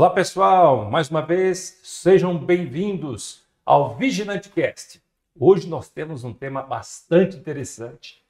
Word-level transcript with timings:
Olá 0.00 0.08
pessoal, 0.08 0.90
mais 0.90 1.10
uma 1.10 1.20
vez 1.20 1.78
sejam 1.82 2.34
bem-vindos 2.34 3.42
ao 3.66 3.96
Vigilante 3.96 4.48
Cast. 4.48 4.98
Hoje 5.38 5.68
nós 5.68 5.90
temos 5.90 6.24
um 6.24 6.32
tema 6.32 6.62
bastante 6.62 7.36
interessante: 7.36 8.24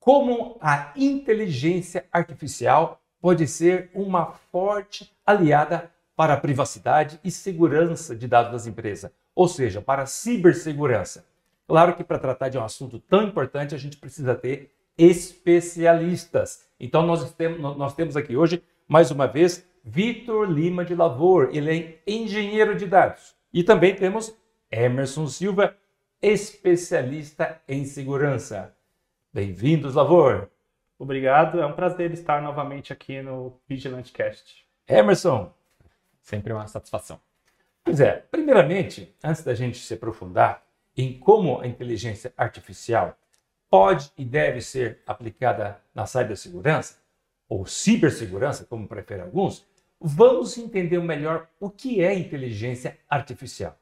como 0.00 0.58
a 0.60 0.92
inteligência 0.96 2.04
artificial 2.10 3.00
pode 3.20 3.46
ser 3.46 3.92
uma 3.94 4.32
forte 4.50 5.14
aliada 5.24 5.88
para 6.16 6.34
a 6.34 6.36
privacidade 6.36 7.20
e 7.22 7.30
segurança 7.30 8.16
de 8.16 8.26
dados 8.26 8.50
das 8.50 8.66
empresas, 8.66 9.12
ou 9.36 9.46
seja, 9.46 9.80
para 9.80 10.02
a 10.02 10.06
cibersegurança. 10.06 11.24
Claro 11.68 11.94
que 11.94 12.02
para 12.02 12.18
tratar 12.18 12.48
de 12.48 12.58
um 12.58 12.64
assunto 12.64 12.98
tão 12.98 13.22
importante 13.22 13.72
a 13.72 13.78
gente 13.78 13.98
precisa 13.98 14.34
ter 14.34 14.74
especialistas. 14.98 16.66
Então 16.80 17.06
nós 17.06 17.32
temos, 17.34 17.60
nós 17.60 17.94
temos 17.94 18.16
aqui 18.16 18.36
hoje, 18.36 18.60
mais 18.88 19.12
uma 19.12 19.28
vez, 19.28 19.64
Vitor 19.86 20.50
Lima 20.50 20.82
de 20.82 20.94
Lavor, 20.94 21.50
ele 21.52 22.00
é 22.06 22.10
engenheiro 22.10 22.74
de 22.74 22.86
dados. 22.86 23.36
E 23.52 23.62
também 23.62 23.94
temos 23.94 24.34
Emerson 24.70 25.26
Silva, 25.26 25.76
especialista 26.22 27.60
em 27.68 27.84
segurança. 27.84 28.74
Bem-vindos, 29.30 29.94
Lavor. 29.94 30.50
Obrigado, 30.98 31.60
é 31.60 31.66
um 31.66 31.74
prazer 31.74 32.12
estar 32.12 32.40
novamente 32.40 32.94
aqui 32.94 33.20
no 33.20 33.60
Vigilante 33.68 34.10
Cast. 34.10 34.66
Emerson. 34.88 35.52
Sempre 36.22 36.54
uma 36.54 36.66
satisfação. 36.66 37.20
Pois 37.84 38.00
é, 38.00 38.24
primeiramente, 38.30 39.14
antes 39.22 39.44
da 39.44 39.54
gente 39.54 39.76
se 39.76 39.92
aprofundar 39.92 40.64
em 40.96 41.18
como 41.18 41.60
a 41.60 41.66
inteligência 41.66 42.32
artificial 42.38 43.18
pode 43.68 44.10
e 44.16 44.24
deve 44.24 44.62
ser 44.62 45.02
aplicada 45.06 45.78
na 45.94 46.06
cibersegurança, 46.06 47.04
ou 47.46 47.66
cibersegurança, 47.66 48.64
como 48.64 48.88
preferem 48.88 49.24
alguns, 49.24 49.66
Vamos 50.06 50.58
entender 50.58 50.98
melhor 50.98 51.48
o 51.58 51.70
que 51.70 52.02
é 52.02 52.12
inteligência 52.12 52.98
artificial. 53.08 53.74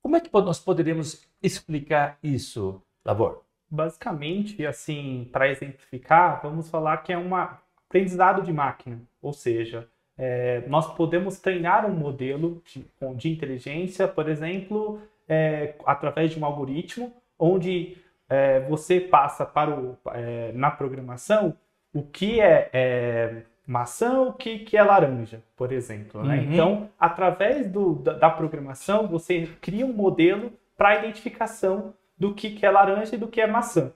Como 0.00 0.16
é 0.16 0.20
que 0.20 0.30
nós 0.32 0.58
poderíamos 0.58 1.28
explicar 1.42 2.18
isso, 2.22 2.82
Labor? 3.04 3.42
Basicamente, 3.68 4.64
assim, 4.64 5.28
para 5.30 5.50
exemplificar, 5.50 6.40
vamos 6.42 6.70
falar 6.70 6.96
que 7.02 7.12
é 7.12 7.18
um 7.18 7.36
aprendizado 7.36 8.40
de 8.40 8.50
máquina, 8.50 9.02
ou 9.20 9.34
seja, 9.34 9.86
é, 10.16 10.66
nós 10.68 10.94
podemos 10.94 11.38
treinar 11.38 11.84
um 11.84 11.94
modelo 11.94 12.62
de, 12.64 12.86
de 13.16 13.28
inteligência, 13.28 14.08
por 14.08 14.30
exemplo, 14.30 15.02
é, 15.28 15.74
através 15.84 16.30
de 16.30 16.40
um 16.40 16.46
algoritmo, 16.46 17.12
onde 17.38 17.98
é, 18.26 18.60
você 18.60 19.02
passa 19.02 19.44
para 19.44 19.78
o, 19.78 19.98
é, 20.14 20.50
na 20.52 20.70
programação 20.70 21.54
o 21.92 22.02
que 22.02 22.40
é, 22.40 22.70
é 22.72 23.42
maçã, 23.66 24.20
o 24.20 24.32
que, 24.32 24.60
que 24.60 24.76
é 24.76 24.82
laranja, 24.82 25.42
por 25.56 25.72
exemplo. 25.72 26.22
Né? 26.22 26.38
Uhum. 26.38 26.52
Então, 26.52 26.90
através 26.98 27.68
do, 27.68 27.96
da, 27.96 28.12
da, 28.12 28.30
programação, 28.30 29.08
você 29.08 29.48
cria 29.60 29.84
um 29.84 29.92
modelo 29.92 30.52
para 30.76 30.96
identificação 30.96 31.92
do 32.16 32.32
que, 32.32 32.50
que 32.50 32.64
é 32.64 32.70
laranja 32.70 33.16
e 33.16 33.18
do 33.18 33.26
que 33.26 33.40
é 33.40 33.46
maçã. 33.46 33.92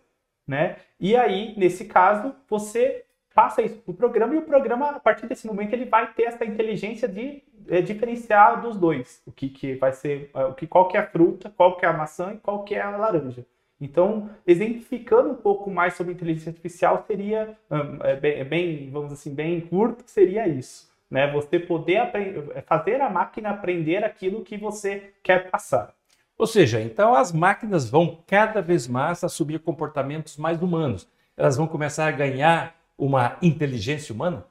Né? 0.46 0.76
E 0.98 1.16
aí, 1.16 1.54
nesse 1.56 1.84
caso, 1.84 2.34
você 2.48 3.04
passa 3.32 3.62
isso 3.62 3.76
para 3.76 3.92
o 3.92 3.94
programa 3.94 4.34
e 4.34 4.38
o 4.38 4.42
programa, 4.42 4.90
a 4.90 5.00
partir 5.00 5.26
desse 5.26 5.46
momento, 5.46 5.72
ele 5.72 5.84
vai 5.84 6.12
ter 6.12 6.24
essa 6.24 6.44
inteligência 6.44 7.06
de 7.06 7.42
é, 7.68 7.80
diferenciar 7.80 8.60
dos 8.60 8.76
dois. 8.76 9.22
O 9.24 9.30
que, 9.30 9.48
que 9.48 9.74
vai 9.74 9.92
ser, 9.92 10.30
o 10.34 10.52
que, 10.54 10.66
qual 10.66 10.88
que 10.88 10.96
é 10.96 11.00
a 11.00 11.06
fruta, 11.06 11.52
qual 11.56 11.76
que 11.76 11.86
é 11.86 11.88
a 11.88 11.92
maçã 11.92 12.32
e 12.34 12.38
qual 12.38 12.64
que 12.64 12.74
é 12.74 12.82
a 12.82 12.96
laranja. 12.96 13.46
Então, 13.80 14.28
exemplificando 14.46 15.30
um 15.30 15.34
pouco 15.34 15.70
mais 15.70 15.94
sobre 15.94 16.12
inteligência 16.12 16.50
artificial, 16.50 17.04
seria 17.06 17.56
é 18.02 18.16
bem, 18.16 18.32
é 18.32 18.44
bem, 18.44 18.90
vamos 18.90 19.12
assim, 19.12 19.34
bem 19.34 19.60
curto, 19.60 20.04
seria 20.06 20.46
isso. 20.46 20.90
Né? 21.10 21.30
Você 21.32 21.58
poder 21.58 22.10
é, 22.54 22.60
fazer 22.62 23.00
a 23.00 23.08
máquina 23.08 23.50
aprender 23.50 24.04
aquilo 24.04 24.44
que 24.44 24.56
você 24.56 25.12
quer 25.22 25.50
passar. 25.50 25.94
Ou 26.36 26.46
seja, 26.46 26.80
então 26.80 27.14
as 27.14 27.32
máquinas 27.32 27.88
vão 27.88 28.22
cada 28.26 28.62
vez 28.62 28.86
mais 28.86 29.22
assumir 29.24 29.58
comportamentos 29.60 30.36
mais 30.36 30.62
humanos. 30.62 31.08
Elas 31.36 31.56
vão 31.56 31.66
começar 31.66 32.06
a 32.06 32.10
ganhar 32.12 32.74
uma 32.96 33.36
inteligência 33.42 34.14
humana? 34.14 34.46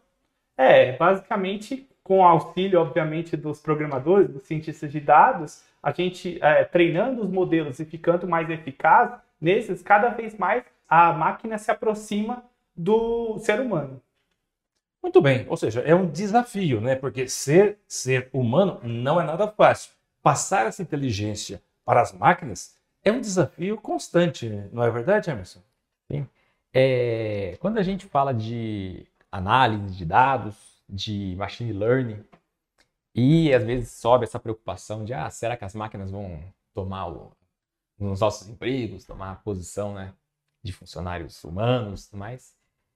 É, 0.58 0.92
basicamente, 0.98 1.89
com 2.10 2.22
o 2.22 2.24
auxílio, 2.24 2.82
obviamente, 2.82 3.38
dos 3.38 3.62
programadores, 3.62 4.32
dos 4.32 4.42
cientistas 4.42 4.92
de 4.92 5.00
dados, 5.00 5.64
a 5.82 5.92
gente 5.92 6.40
é, 6.42 6.64
treinando 6.64 7.22
os 7.22 7.30
modelos 7.30 7.80
e 7.80 7.86
ficando 7.86 8.28
mais 8.28 8.50
eficaz, 8.50 9.12
nesses, 9.40 9.84
cada 9.84 10.10
vez 10.10 10.36
mais 10.36 10.64
a 10.90 11.14
máquina 11.14 11.60
se 11.60 11.70
aproxima 11.70 12.44
do 12.76 13.38
ser 13.38 13.60
humano. 13.60 14.02
Muito 15.04 15.22
bem, 15.22 15.46
ou 15.48 15.56
seja, 15.56 15.82
é 15.82 15.94
um 15.94 16.10
desafio, 16.10 16.82
né? 16.82 16.96
Porque 16.96 17.30
ser 17.30 17.78
ser 17.88 18.28
humano 18.34 18.80
não 18.82 19.22
é 19.22 19.24
nada 19.24 19.48
fácil. 19.48 19.92
Passar 20.24 20.66
essa 20.66 20.82
inteligência 20.82 21.62
para 21.86 22.02
as 22.02 22.12
máquinas 22.12 22.76
é 23.04 23.12
um 23.12 23.22
desafio 23.22 23.78
constante, 23.78 24.50
não 24.74 24.84
é 24.84 24.90
verdade, 24.90 25.30
Emerson? 25.30 25.62
Sim. 26.12 26.28
É, 26.74 27.56
quando 27.60 27.78
a 27.78 27.84
gente 27.84 28.08
fala 28.08 28.34
de 28.34 29.06
análise 29.32 29.96
de 29.96 30.06
dados, 30.06 30.69
de 30.90 31.36
machine 31.38 31.72
learning, 31.72 32.24
e 33.14 33.54
às 33.54 33.64
vezes 33.64 33.92
sobe 33.92 34.24
essa 34.24 34.40
preocupação 34.40 35.04
de, 35.04 35.14
ah, 35.14 35.30
será 35.30 35.58
que 35.58 35.66
as 35.66 35.76
máquinas 35.76 36.12
vão 36.12 36.42
tomar 36.74 37.08
o, 37.08 37.32
nos 37.98 38.22
nossos 38.22 38.48
empregos, 38.48 39.06
tomar 39.06 39.32
a 39.32 39.36
posição 39.36 39.94
né, 39.94 40.14
de 40.64 40.72
funcionários 40.72 41.44
humanos 41.44 42.06
e 42.06 42.10
tudo 42.10 42.20
mais? 42.20 42.56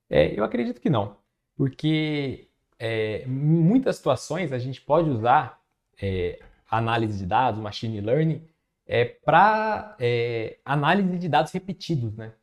É, 0.09 0.37
eu 0.37 0.43
acredito 0.43 0.81
que 0.81 0.89
não, 0.89 1.17
porque 1.55 2.49
é, 2.79 3.25
muitas 3.25 3.97
situações 3.97 4.51
a 4.51 4.59
gente 4.59 4.81
pode 4.81 5.09
usar 5.09 5.61
é, 6.01 6.39
análise 6.69 7.19
de 7.19 7.25
dados, 7.25 7.61
machine 7.61 8.01
learning, 8.01 8.47
é, 8.85 9.05
para 9.05 9.95
é, 9.99 10.59
análise 10.65 11.17
de 11.17 11.29
dados 11.29 11.51
repetidos, 11.51 12.15
né? 12.15 12.33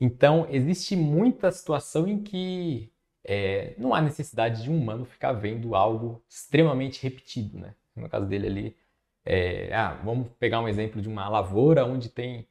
Então, 0.00 0.46
existe 0.50 0.96
muita 0.96 1.50
situação 1.50 2.06
em 2.06 2.22
que 2.22 2.92
é, 3.24 3.74
não 3.78 3.94
há 3.94 4.02
necessidade 4.02 4.62
de 4.62 4.70
um 4.70 4.78
humano 4.78 5.04
ficar 5.04 5.32
vendo 5.32 5.74
algo 5.74 6.22
extremamente 6.28 7.02
repetido, 7.02 7.58
né? 7.58 7.74
No 7.96 8.08
caso 8.08 8.26
dele 8.26 8.46
ali, 8.46 8.76
é, 9.24 9.74
ah, 9.74 9.94
vamos 10.04 10.28
pegar 10.38 10.60
um 10.60 10.68
exemplo 10.68 11.00
de 11.00 11.08
uma 11.08 11.28
lavoura 11.28 11.84
onde 11.86 12.08
tem 12.08 12.46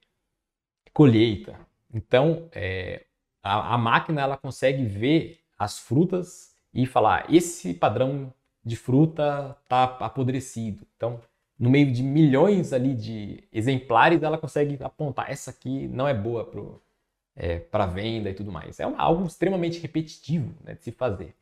colheita. 0.94 1.56
Então, 1.94 2.50
é, 2.54 3.04
a, 3.44 3.76
a, 3.76 3.78
máquina 3.78 4.22
ela 4.22 4.38
consegue 4.38 4.86
ver 4.86 5.40
as 5.58 5.78
frutas 5.78 6.56
e 6.74 6.86
falar 6.86 7.32
esse 7.32 7.74
padrão 7.74 8.34
de 8.66 8.76
fruta 8.76 9.56
está 9.64 9.84
apodrecido. 9.84 10.88
Então, 10.96 11.22
no 11.60 11.70
meio 11.70 11.92
de 11.92 12.02
milhões 12.02 12.74
ali 12.74 12.96
de 12.96 13.44
exemplares, 13.52 14.24
ela 14.24 14.38
consegue 14.38 14.78
apontar 14.82 15.30
essa 15.30 15.52
aqui 15.52 15.88
não 15.88 16.08
é 16.08 16.14
boa 16.14 16.46
pro 16.46 16.82
é, 17.36 17.60
para 17.60 17.86
venda 17.86 18.30
e 18.30 18.34
tudo 18.34 18.52
mais. 18.52 18.80
É 18.80 18.86
uma, 18.86 18.98
algo 18.98 19.26
extremamente 19.26 19.80
repetitivo 19.80 20.54
né, 20.64 20.76
de 20.76 20.84
se 20.84 20.92
fazer. 20.92 21.36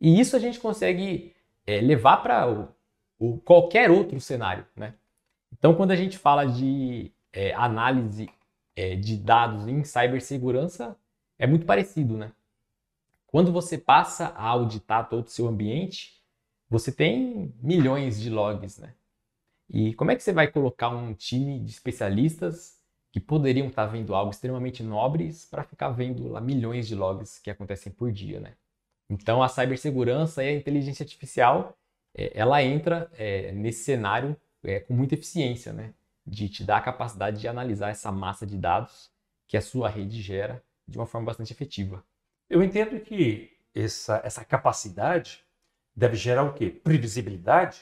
E 0.00 0.18
isso 0.20 0.36
a 0.36 0.38
gente 0.38 0.58
consegue 0.58 1.34
é, 1.66 1.80
levar 1.80 2.18
para 2.18 2.50
o, 2.50 2.68
o, 3.18 3.38
qualquer 3.38 3.90
outro 3.90 4.20
cenário. 4.20 4.66
Né? 4.76 4.94
Então, 5.52 5.74
quando 5.74 5.90
a 5.90 5.96
gente 5.96 6.18
fala 6.18 6.44
de 6.44 7.12
é, 7.32 7.52
análise 7.54 8.28
é, 8.76 8.96
de 8.96 9.16
dados 9.16 9.68
em 9.68 9.84
cibersegurança, 9.84 10.96
é 11.38 11.46
muito 11.46 11.66
parecido. 11.66 12.16
Né? 12.16 12.32
Quando 13.26 13.52
você 13.52 13.78
passa 13.78 14.26
a 14.28 14.46
auditar 14.46 15.08
todo 15.08 15.26
o 15.26 15.30
seu 15.30 15.46
ambiente, 15.46 16.22
você 16.68 16.90
tem 16.90 17.54
milhões 17.62 18.20
de 18.20 18.30
logs. 18.30 18.78
Né? 18.78 18.94
E 19.68 19.94
como 19.94 20.10
é 20.10 20.16
que 20.16 20.22
você 20.22 20.32
vai 20.32 20.48
colocar 20.48 20.88
um 20.88 21.14
time 21.14 21.60
de 21.60 21.70
especialistas 21.70 22.73
que 23.14 23.20
poderiam 23.20 23.68
estar 23.68 23.86
vendo 23.86 24.12
algo 24.12 24.32
extremamente 24.32 24.82
nobres 24.82 25.46
para 25.46 25.62
ficar 25.62 25.90
vendo 25.90 26.26
lá 26.26 26.40
milhões 26.40 26.88
de 26.88 26.96
logs 26.96 27.38
que 27.38 27.48
acontecem 27.48 27.92
por 27.92 28.10
dia, 28.10 28.40
né? 28.40 28.54
Então 29.08 29.40
a 29.40 29.48
cibersegurança 29.48 30.42
e 30.42 30.48
a 30.48 30.52
inteligência 30.52 31.04
artificial, 31.04 31.78
é, 32.12 32.32
ela 32.34 32.60
entra 32.60 33.08
é, 33.16 33.52
nesse 33.52 33.84
cenário 33.84 34.36
é, 34.64 34.80
com 34.80 34.94
muita 34.94 35.14
eficiência, 35.14 35.72
né? 35.72 35.94
De 36.26 36.48
te 36.48 36.64
dar 36.64 36.78
a 36.78 36.80
capacidade 36.80 37.40
de 37.40 37.46
analisar 37.46 37.90
essa 37.90 38.10
massa 38.10 38.44
de 38.44 38.58
dados 38.58 39.12
que 39.46 39.56
a 39.56 39.62
sua 39.62 39.88
rede 39.88 40.20
gera 40.20 40.60
de 40.84 40.98
uma 40.98 41.06
forma 41.06 41.26
bastante 41.26 41.52
efetiva. 41.52 42.04
Eu 42.50 42.64
entendo 42.64 42.98
que 42.98 43.56
essa, 43.72 44.20
essa 44.24 44.44
capacidade 44.44 45.44
deve 45.94 46.16
gerar 46.16 46.42
o 46.42 46.52
quê? 46.52 46.68
Previsibilidade? 46.68 47.80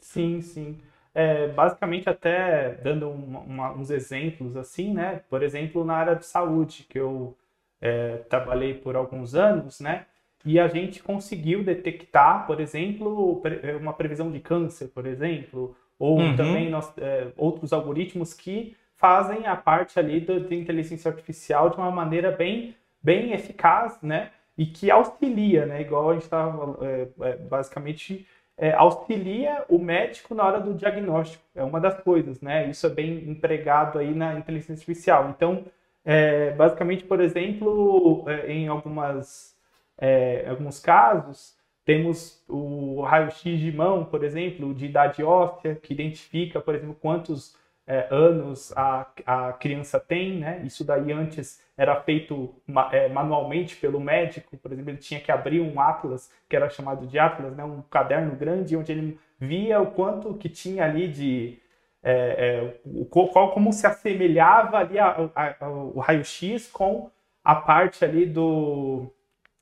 Sim, 0.00 0.42
sim 0.42 0.80
é, 1.14 1.48
basicamente 1.48 2.08
até 2.08 2.72
dando 2.82 3.10
uma, 3.10 3.72
uns 3.72 3.90
exemplos 3.90 4.56
assim, 4.56 4.92
né? 4.92 5.22
Por 5.28 5.42
exemplo, 5.42 5.84
na 5.84 5.94
área 5.94 6.14
de 6.14 6.26
saúde, 6.26 6.86
que 6.88 6.98
eu 6.98 7.36
é, 7.80 8.18
trabalhei 8.28 8.74
por 8.74 8.96
alguns 8.96 9.34
anos, 9.34 9.80
né? 9.80 10.06
E 10.44 10.58
a 10.58 10.68
gente 10.68 11.02
conseguiu 11.02 11.62
detectar, 11.62 12.46
por 12.46 12.60
exemplo, 12.60 13.42
é, 13.62 13.76
uma 13.76 13.92
previsão 13.92 14.30
de 14.30 14.40
câncer, 14.40 14.88
por 14.88 15.06
exemplo, 15.06 15.76
ou 15.98 16.18
uhum. 16.18 16.36
também 16.36 16.70
nós, 16.70 16.92
é, 16.96 17.28
outros 17.36 17.72
algoritmos 17.72 18.32
que 18.32 18.74
fazem 18.96 19.46
a 19.46 19.56
parte 19.56 19.98
ali 19.98 20.20
da 20.20 20.34
inteligência 20.54 21.10
artificial 21.10 21.70
de 21.70 21.76
uma 21.76 21.90
maneira 21.90 22.30
bem, 22.30 22.74
bem 23.02 23.32
eficaz, 23.32 23.98
né? 24.02 24.30
E 24.56 24.66
que 24.66 24.90
auxilia, 24.90 25.66
né? 25.66 25.80
Igual 25.80 26.10
a 26.10 26.12
gente 26.14 26.22
estava 26.22 26.86
é, 26.86 27.08
é, 27.20 27.36
basicamente 27.36 28.26
é, 28.60 28.72
auxilia 28.74 29.64
o 29.70 29.78
médico 29.78 30.34
na 30.34 30.44
hora 30.44 30.60
do 30.60 30.74
diagnóstico. 30.74 31.42
É 31.54 31.64
uma 31.64 31.80
das 31.80 31.98
coisas, 32.02 32.42
né? 32.42 32.68
Isso 32.68 32.86
é 32.86 32.90
bem 32.90 33.28
empregado 33.28 33.98
aí 33.98 34.14
na 34.14 34.34
inteligência 34.34 34.74
artificial. 34.74 35.30
Então, 35.34 35.64
é, 36.04 36.50
basicamente, 36.50 37.04
por 37.04 37.20
exemplo, 37.22 38.22
é, 38.28 38.52
em 38.52 38.68
algumas, 38.68 39.56
é, 39.96 40.46
alguns 40.46 40.78
casos, 40.78 41.56
temos 41.86 42.44
o 42.46 43.00
raio-x 43.00 43.58
de 43.58 43.72
mão, 43.72 44.04
por 44.04 44.22
exemplo, 44.22 44.74
de 44.74 44.84
idade 44.84 45.24
óssea, 45.24 45.74
que 45.74 45.94
identifica, 45.94 46.60
por 46.60 46.74
exemplo, 46.74 46.94
quantos 47.00 47.56
é, 47.86 48.08
anos 48.10 48.72
a, 48.76 49.06
a 49.24 49.52
criança 49.54 49.98
tem, 49.98 50.38
né? 50.38 50.62
Isso 50.66 50.84
daí 50.84 51.10
antes 51.12 51.64
era 51.80 51.98
feito 52.02 52.54
é, 52.92 53.08
manualmente 53.08 53.74
pelo 53.74 53.98
médico, 53.98 54.54
por 54.58 54.70
exemplo, 54.70 54.90
ele 54.90 54.98
tinha 54.98 55.18
que 55.18 55.32
abrir 55.32 55.62
um 55.62 55.80
atlas, 55.80 56.30
que 56.46 56.54
era 56.54 56.68
chamado 56.68 57.06
de 57.06 57.18
atlas, 57.18 57.56
né? 57.56 57.64
Um 57.64 57.80
caderno 57.80 58.36
grande 58.36 58.76
onde 58.76 58.92
ele 58.92 59.18
via 59.38 59.80
o 59.80 59.86
quanto 59.86 60.34
que 60.34 60.50
tinha 60.50 60.84
ali 60.84 61.08
de 61.08 61.58
é, 62.02 62.12
é 62.12 62.80
o, 62.84 63.06
qual, 63.06 63.52
como 63.52 63.72
se 63.72 63.86
assemelhava 63.86 64.76
ali 64.76 64.98
a, 64.98 65.30
a, 65.34 65.54
a, 65.58 65.70
o 65.70 65.98
raio-x 66.00 66.70
com 66.70 67.10
a 67.42 67.54
parte 67.54 68.04
ali 68.04 68.26
do 68.26 69.10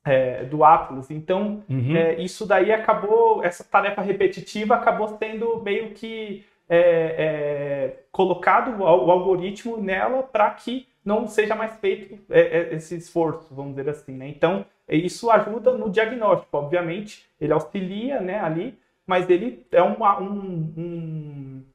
é, 0.03 0.43
do 0.43 0.65
Atlas. 0.65 1.09
Então, 1.09 1.63
uhum. 1.69 1.95
é, 1.95 2.19
isso 2.21 2.45
daí 2.45 2.73
acabou, 2.73 3.41
essa 3.45 3.63
tarefa 3.63 4.01
repetitiva 4.01 4.75
acabou 4.75 5.07
sendo 5.17 5.63
meio 5.63 5.91
que 5.91 6.43
é, 6.67 6.79
é 7.17 8.03
colocado 8.11 8.77
o, 8.77 8.83
o, 8.83 9.09
algoritmo 9.09 9.77
nela 9.77 10.21
para 10.21 10.49
que 10.51 10.88
não 11.09 11.27
seja 11.27 11.55
mais 11.55 11.75
feito 11.79 12.19
é, 12.29 12.39
é, 12.39 12.75
esse 12.75 12.95
esforço, 12.95 13.47
vamos 13.51 13.75
dizer 13.75 13.89
assim. 13.89 14.13
Né? 14.13 14.27
Então, 14.27 14.63
isso 14.87 15.31
ajuda 15.31 15.75
no 15.75 15.89
diagnóstico, 15.89 16.55
obviamente, 16.55 17.25
ele 17.41 17.51
auxilia 17.51 18.21
né, 18.21 18.39
ali, 18.39 18.77
mas 19.07 19.27
ele 19.27 19.65
é 19.71 19.81
uma, 19.81 20.21
um, 20.21 20.73
um, 20.77 21.65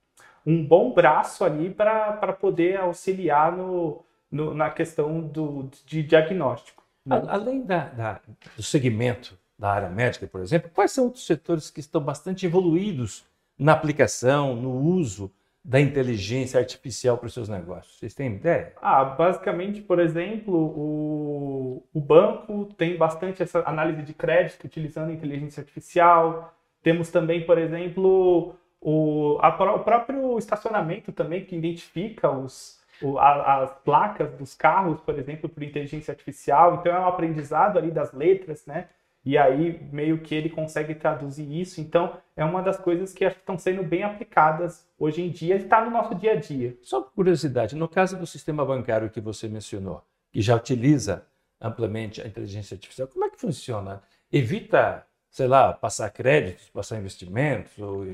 um 0.46 0.64
bom 0.64 0.92
braço 0.92 1.44
ali 1.44 1.68
para 1.68 2.32
poder 2.32 2.78
auxiliar 2.78 3.50
no, 3.50 4.04
no, 4.30 4.54
na 4.54 4.70
questão 4.70 5.20
do, 5.20 5.68
de 5.84 6.04
diagnóstico. 6.04 6.84
Além 7.28 7.62
da, 7.62 7.86
da, 7.86 8.20
do 8.56 8.62
segmento 8.62 9.36
da 9.58 9.70
área 9.70 9.90
médica, 9.90 10.28
por 10.28 10.40
exemplo, 10.40 10.70
quais 10.72 10.92
são 10.92 11.04
outros 11.04 11.26
setores 11.26 11.70
que 11.70 11.80
estão 11.80 12.00
bastante 12.00 12.46
evoluídos 12.46 13.24
na 13.58 13.72
aplicação, 13.72 14.54
no 14.54 14.70
uso 14.70 15.30
da 15.64 15.80
inteligência 15.80 16.60
artificial 16.60 17.16
para 17.16 17.26
os 17.26 17.32
seus 17.32 17.48
negócios? 17.48 17.96
Vocês 17.96 18.12
têm 18.12 18.34
ideia? 18.34 18.74
Ah, 18.82 19.02
basicamente, 19.04 19.80
por 19.80 19.98
exemplo, 19.98 20.54
o, 20.54 21.82
o 21.92 22.00
banco 22.00 22.66
tem 22.76 22.98
bastante 22.98 23.42
essa 23.42 23.60
análise 23.66 24.02
de 24.02 24.12
crédito 24.12 24.64
utilizando 24.64 25.10
inteligência 25.10 25.62
artificial. 25.62 26.54
Temos 26.82 27.10
também, 27.10 27.46
por 27.46 27.56
exemplo, 27.56 28.54
o, 28.78 29.38
a, 29.40 29.48
o 29.48 29.82
próprio 29.82 30.36
estacionamento 30.36 31.10
também 31.12 31.46
que 31.46 31.56
identifica 31.56 32.30
os, 32.30 32.78
o, 33.00 33.18
a, 33.18 33.62
as 33.62 33.72
placas 33.78 34.30
dos 34.34 34.54
carros, 34.54 35.00
por 35.00 35.18
exemplo, 35.18 35.48
por 35.48 35.62
inteligência 35.62 36.12
artificial. 36.12 36.74
Então 36.74 36.94
é 36.94 37.00
um 37.00 37.08
aprendizado 37.08 37.78
ali 37.78 37.90
das 37.90 38.12
letras, 38.12 38.66
né? 38.66 38.88
E 39.24 39.38
aí 39.38 39.80
meio 39.90 40.18
que 40.18 40.34
ele 40.34 40.50
consegue 40.50 40.94
traduzir 40.94 41.50
isso. 41.50 41.80
Então 41.80 42.16
é 42.36 42.44
uma 42.44 42.62
das 42.62 42.76
coisas 42.76 43.12
que 43.12 43.24
estão 43.24 43.58
sendo 43.58 43.82
bem 43.82 44.02
aplicadas 44.02 44.86
hoje 44.98 45.22
em 45.22 45.30
dia, 45.30 45.56
está 45.56 45.84
no 45.84 45.90
nosso 45.90 46.14
dia 46.14 46.32
a 46.32 46.36
dia. 46.36 46.76
Só 46.82 47.00
por 47.00 47.12
curiosidade, 47.12 47.74
no 47.74 47.88
caso 47.88 48.18
do 48.18 48.26
sistema 48.26 48.64
bancário 48.64 49.08
que 49.10 49.20
você 49.20 49.48
mencionou, 49.48 50.02
que 50.30 50.42
já 50.42 50.54
utiliza 50.54 51.26
amplamente 51.60 52.20
a 52.20 52.26
inteligência 52.26 52.74
artificial, 52.74 53.08
como 53.08 53.24
é 53.24 53.30
que 53.30 53.40
funciona? 53.40 54.02
Evita, 54.30 55.06
sei 55.30 55.46
lá, 55.46 55.72
passar 55.72 56.10
créditos, 56.10 56.68
passar 56.68 56.98
investimentos? 56.98 57.78
Ou, 57.78 58.06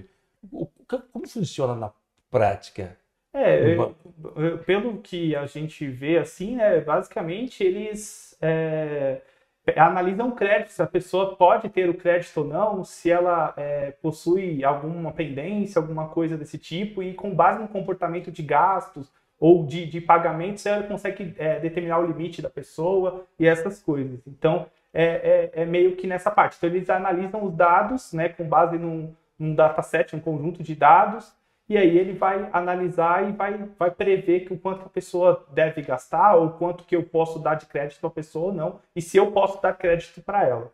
como 1.12 1.26
funciona 1.26 1.74
na 1.74 1.92
prática? 2.30 2.96
É, 3.32 3.76
pelo 4.66 4.98
que 4.98 5.36
a 5.36 5.46
gente 5.46 5.86
vê 5.86 6.18
assim, 6.18 6.56
né, 6.56 6.80
basicamente 6.80 7.62
eles 7.62 8.36
é, 8.40 9.20
analisam 9.76 10.30
crédito, 10.30 10.70
se 10.70 10.82
a 10.82 10.86
pessoa 10.86 11.36
pode 11.36 11.68
ter 11.68 11.88
o 11.88 11.94
crédito 11.94 12.38
ou 12.38 12.46
não, 12.46 12.84
se 12.84 13.10
ela 13.10 13.52
é, 13.56 13.90
possui 13.90 14.64
alguma 14.64 15.12
pendência, 15.12 15.78
alguma 15.78 16.08
coisa 16.08 16.36
desse 16.36 16.58
tipo, 16.58 17.02
e 17.02 17.14
com 17.14 17.34
base 17.34 17.60
no 17.60 17.68
comportamento 17.68 18.30
de 18.30 18.42
gastos 18.42 19.10
ou 19.38 19.64
de, 19.64 19.86
de 19.86 20.00
pagamentos, 20.00 20.64
ela 20.66 20.82
consegue 20.82 21.34
é, 21.38 21.58
determinar 21.58 21.98
o 21.98 22.06
limite 22.06 22.42
da 22.42 22.50
pessoa 22.50 23.26
e 23.38 23.46
essas 23.46 23.82
coisas. 23.82 24.20
Então, 24.26 24.66
é, 24.92 25.50
é, 25.54 25.62
é, 25.62 25.64
meio 25.64 25.96
que 25.96 26.06
nessa 26.06 26.30
parte. 26.30 26.56
Então, 26.58 26.68
eles 26.68 26.90
analisam 26.90 27.44
os 27.44 27.54
dados 27.54 28.12
né, 28.12 28.28
com 28.28 28.44
base 28.46 28.76
num, 28.76 29.14
num 29.38 29.54
dataset, 29.54 30.14
um 30.14 30.20
conjunto 30.20 30.62
de 30.62 30.74
dados, 30.74 31.34
e 31.70 31.78
aí 31.78 31.96
ele 31.96 32.14
vai 32.14 32.50
analisar 32.52 33.28
e 33.28 33.32
vai, 33.32 33.68
vai 33.78 33.92
prever 33.92 34.40
que 34.40 34.52
o 34.52 34.58
quanto 34.58 34.86
a 34.86 34.88
pessoa 34.88 35.46
deve 35.52 35.82
gastar 35.82 36.34
ou 36.34 36.50
quanto 36.50 36.82
que 36.82 36.96
eu 36.96 37.04
posso 37.04 37.38
dar 37.38 37.54
de 37.54 37.66
crédito 37.66 38.04
à 38.04 38.10
pessoa 38.10 38.46
ou 38.46 38.52
não, 38.52 38.80
e 38.94 39.00
se 39.00 39.16
eu 39.16 39.30
posso 39.30 39.62
dar 39.62 39.72
crédito 39.74 40.20
para 40.20 40.44
ela. 40.44 40.72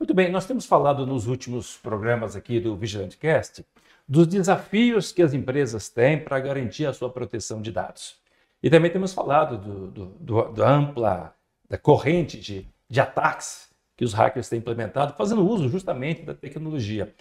Muito 0.00 0.12
bem, 0.12 0.28
nós 0.28 0.44
temos 0.44 0.66
falado 0.66 1.06
nos 1.06 1.28
últimos 1.28 1.76
programas 1.76 2.34
aqui 2.34 2.58
do 2.58 2.74
Vigilante 2.74 3.16
Cast 3.16 3.64
dos 4.08 4.26
desafios 4.26 5.12
que 5.12 5.22
as 5.22 5.32
empresas 5.32 5.88
têm 5.88 6.18
para 6.18 6.40
garantir 6.40 6.86
a 6.86 6.92
sua 6.92 7.08
proteção 7.08 7.62
de 7.62 7.70
dados. 7.70 8.16
E 8.60 8.68
também 8.68 8.90
temos 8.90 9.12
falado 9.14 9.56
do, 9.56 9.86
do, 9.92 10.06
do, 10.06 10.52
da 10.52 10.68
ampla 10.68 11.34
da 11.68 11.78
corrente 11.78 12.40
de, 12.40 12.66
de 12.88 13.00
ataques 13.00 13.70
que 13.96 14.04
os 14.04 14.12
hackers 14.12 14.48
têm 14.48 14.58
implementado, 14.58 15.14
fazendo 15.16 15.48
uso 15.48 15.68
justamente 15.68 16.22
da 16.22 16.34
tecnologia. 16.34 17.14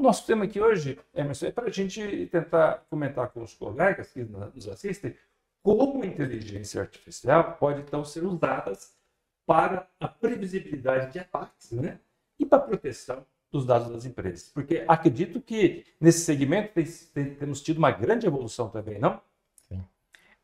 O 0.00 0.02
nosso 0.02 0.26
tema 0.26 0.46
aqui 0.46 0.58
hoje, 0.58 0.98
Emerson, 1.14 1.48
é 1.48 1.52
para 1.52 1.66
a 1.66 1.70
gente 1.70 2.26
tentar 2.32 2.86
comentar 2.88 3.28
com 3.28 3.42
os 3.42 3.52
colegas 3.52 4.10
que 4.10 4.24
nos 4.24 4.66
assistem 4.66 5.14
como 5.62 6.02
a 6.02 6.06
inteligência 6.06 6.80
artificial 6.80 7.58
pode 7.60 7.82
então 7.82 8.02
ser 8.02 8.24
usada 8.24 8.72
para 9.44 9.86
a 10.00 10.08
previsibilidade 10.08 11.12
de 11.12 11.18
ataques 11.18 11.72
né? 11.72 12.00
e 12.38 12.46
para 12.46 12.56
a 12.56 12.62
proteção 12.62 13.26
dos 13.52 13.66
dados 13.66 13.90
das 13.90 14.06
empresas. 14.06 14.48
Porque 14.48 14.86
acredito 14.88 15.38
que 15.38 15.84
nesse 16.00 16.20
segmento 16.20 16.72
tem, 16.72 16.86
tem, 17.12 17.34
temos 17.34 17.60
tido 17.60 17.76
uma 17.76 17.90
grande 17.90 18.26
evolução 18.26 18.70
também, 18.70 18.98
não? 18.98 19.20
Sim. 19.68 19.84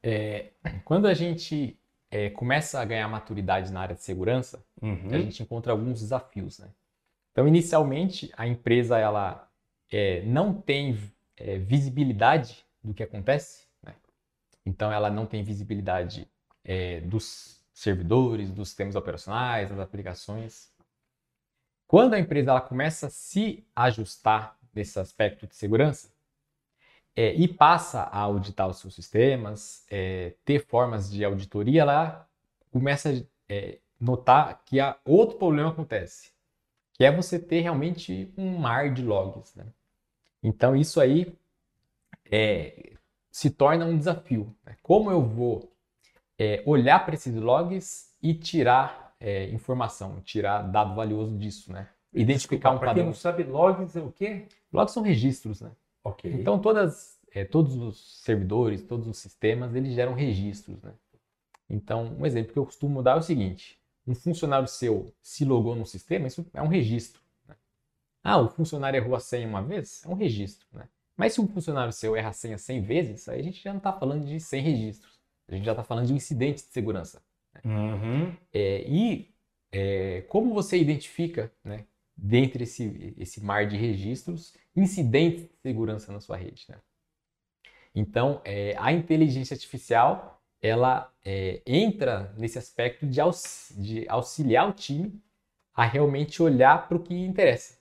É, 0.03 0.51
quando 0.85 1.07
a 1.07 1.15
gente 1.15 1.81
é, 2.11 2.29
começa 2.29 2.79
a 2.79 2.85
ganhar 2.85 3.09
maturidade 3.09 3.73
na 3.73 3.81
área 3.81 3.97
de 3.97 4.03
segurança, 4.03 4.63
uhum. 4.83 5.09
a 5.13 5.17
gente 5.17 5.43
encontra 5.43 5.73
alguns 5.73 6.01
desafios. 6.01 6.59
Né? 6.59 6.69
Então, 7.33 7.49
inicialmente, 7.49 8.31
a 8.37 8.47
empresa 8.47 8.99
ela 8.99 9.46
é, 9.91 10.23
não 10.23 10.53
tem 10.55 10.99
é, 11.37 11.59
visibilidade 11.59 12.65
do 12.83 12.95
que 12.95 13.03
acontece. 13.03 13.67
Né? 13.83 13.95
Então, 14.65 14.93
ela 14.93 15.11
não 15.11 15.27
tem 15.27 15.43
visibilidade 15.43 16.29
é, 16.65 17.01
dos 17.01 17.65
servidores, 17.73 18.51
dos 18.51 18.69
sistemas 18.69 18.97
operacionais, 18.97 19.69
das 19.69 19.79
aplicações. 19.79 20.71
Quando 21.87 22.15
a 22.15 22.19
empresa 22.19 22.51
ela 22.51 22.61
começa 22.61 23.07
a 23.07 23.11
se 23.11 23.65
ajustar 23.75 24.59
nesse 24.75 24.99
aspecto 24.99 25.47
de 25.47 25.55
segurança 25.55 26.11
é, 27.15 27.35
e 27.35 27.47
passa 27.47 28.03
a 28.03 28.19
auditar 28.19 28.69
os 28.69 28.79
seus 28.79 28.95
sistemas, 28.95 29.87
é, 29.91 30.35
ter 30.45 30.67
formas 30.67 31.11
de 31.11 31.25
auditoria, 31.25 31.83
ela 31.83 32.29
começa 32.71 33.11
a 33.11 33.23
é, 33.49 33.79
notar 34.01 34.63
que 34.65 34.81
há 34.81 34.99
outro 35.05 35.39
problema 35.39 35.71
acontece 35.71 36.37
que 36.97 37.05
é 37.05 37.13
você 37.13 37.39
ter 37.39 37.61
realmente 37.61 38.33
um 38.37 38.57
mar 38.57 38.93
de 38.93 39.03
logs. 39.03 39.55
Né? 39.55 39.67
Então 40.47 40.77
isso 40.77 41.01
aí 41.01 41.35
é, 42.31 42.93
se 43.33 43.51
torna 43.51 43.85
um 43.85 43.99
desafio. 43.99 44.55
Né? 44.65 44.77
Como 44.81 45.11
eu 45.11 45.21
vou 45.21 45.73
é, 46.39 46.63
olhar 46.65 47.05
para 47.05 47.17
esses 47.17 47.35
logs 47.35 48.15
e 48.23 48.33
tirar 48.33 49.17
é, 49.19 49.51
informação, 49.51 50.21
tirar 50.21 50.63
dado 50.63 50.95
valioso 50.95 51.37
disso, 51.37 51.73
né? 51.73 51.89
Identificar 52.15 52.71
Desculpa, 52.71 52.77
um 52.77 52.79
padrão. 52.79 52.95
Para 52.95 52.95
quem 52.95 53.07
não 53.07 53.13
sabe, 53.13 53.43
logs 53.43 53.97
é 53.97 54.01
o 54.01 54.13
quê? 54.13 54.47
Logs 54.73 54.95
são 54.95 55.03
registros, 55.03 55.61
né? 55.61 55.73
Ok. 56.05 56.33
Então 56.33 56.61
todas, 56.61 57.19
é, 57.33 57.45
todos 57.45 57.75
os 57.75 58.23
servidores, 58.23 58.83
todos 58.83 59.09
os 59.09 59.19
sistemas, 59.19 59.75
eles 59.75 59.95
geram 59.95 60.15
registros, 60.15 60.81
né? 60.81 60.93
Então 61.69 62.17
um 62.21 62.25
exemplo 62.25 62.53
que 62.53 62.59
eu 62.59 62.65
costumo 62.65 63.03
dar 63.03 63.17
é 63.17 63.19
o 63.19 63.23
seguinte: 63.23 63.81
um 64.07 64.15
funcionário 64.15 64.69
seu 64.69 65.13
se 65.21 65.45
logou 65.45 65.75
no 65.75 65.85
sistema, 65.85 66.29
isso 66.29 66.47
é 66.55 66.63
um 66.63 66.69
registro. 66.69 67.21
Ah, 68.27 68.39
o 68.39 68.49
funcionário 68.49 68.97
errou 68.97 69.15
a 69.15 69.21
senha 69.21 69.47
uma 69.47 69.63
vez? 69.63 70.03
É 70.05 70.09
um 70.09 70.15
registro. 70.15 70.67
Né? 70.73 70.89
Mas 71.17 71.33
se 71.33 71.41
um 71.41 71.49
funcionário 71.49 71.93
seu 71.93 72.15
erra 72.17 72.31
a 72.31 72.33
senha 72.33 72.59
100 72.59 72.83
vezes, 72.83 73.29
aí 73.29 73.41
a 73.41 73.43
gente 73.43 73.63
já 73.63 73.71
não 73.71 73.79
está 73.79 73.93
falando 73.93 74.25
de 74.25 74.39
100 74.39 74.63
registros. 74.63 75.19
A 75.49 75.55
gente 75.55 75.65
já 75.65 75.73
está 75.73 75.85
falando 75.85 76.07
de 76.07 76.13
um 76.13 76.17
incidente 76.17 76.65
de 76.65 76.73
segurança. 76.73 77.23
Né? 77.55 77.61
Uhum. 77.65 78.37
É, 78.53 78.85
e 78.89 79.35
é, 79.73 80.23
como 80.29 80.53
você 80.53 80.77
identifica, 80.79 81.53
né, 81.63 81.85
dentre 82.17 82.65
esse, 82.65 83.15
esse 83.17 83.43
mar 83.43 83.67
de 83.67 83.77
registros, 83.77 84.55
incidentes 84.75 85.45
de 85.45 85.57
segurança 85.63 86.13
na 86.13 86.21
sua 86.21 86.37
rede? 86.37 86.67
Né? 86.69 86.77
Então, 87.95 88.41
é, 88.45 88.75
a 88.79 88.93
inteligência 88.93 89.55
artificial 89.55 90.37
ela 90.61 91.13
é, 91.25 91.63
entra 91.67 92.35
nesse 92.37 92.59
aspecto 92.59 93.07
de, 93.07 93.21
aux, 93.21 93.73
de, 93.77 94.09
auxiliar 94.09 94.69
o 94.69 94.73
time 94.73 95.23
a 95.75 95.85
realmente 95.85 96.43
olhar 96.43 96.89
para 96.89 96.97
o 96.97 97.03
que 97.03 97.15
interessa. 97.15 97.79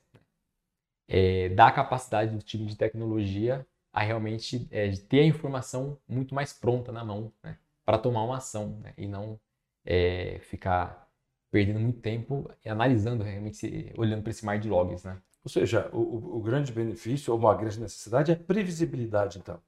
É, 1.07 1.49
dá 1.49 1.67
a 1.67 1.71
capacidade 1.71 2.31
do 2.31 2.41
time 2.41 2.65
de 2.65 2.75
tecnologia 2.75 3.65
a 3.93 4.01
realmente 4.01 4.67
é, 4.71 4.91
ter 4.91 5.21
a 5.21 5.25
informação 5.25 5.97
muito 6.07 6.35
mais 6.35 6.51
pronta 6.51 6.91
na 6.91 7.03
mão 7.03 7.31
né, 7.41 7.57
para 7.85 7.97
tomar 7.97 8.23
uma 8.23 8.37
ação 8.37 8.77
né, 8.81 8.93
e 8.97 9.07
não 9.07 9.39
é, 9.85 10.39
ficar 10.41 11.07
perdendo 11.49 11.79
muito 11.79 12.01
tempo 12.01 12.51
analisando 12.65 13.23
realmente, 13.23 13.93
olhando 13.97 14.21
para 14.21 14.31
esse 14.31 14.43
mar 14.43 14.59
de 14.59 14.67
logs. 14.67 15.05
Né? 15.05 15.17
Ou 15.45 15.49
seja, 15.49 15.89
o, 15.93 16.37
o, 16.37 16.41
grande 16.41 16.73
benefício 16.73 17.31
ou 17.31 17.39
uma 17.39 17.55
grande 17.55 17.79
necessidade 17.79 18.31
é 18.31 18.35
previsibilidade, 18.35 19.39
então. 19.39 19.61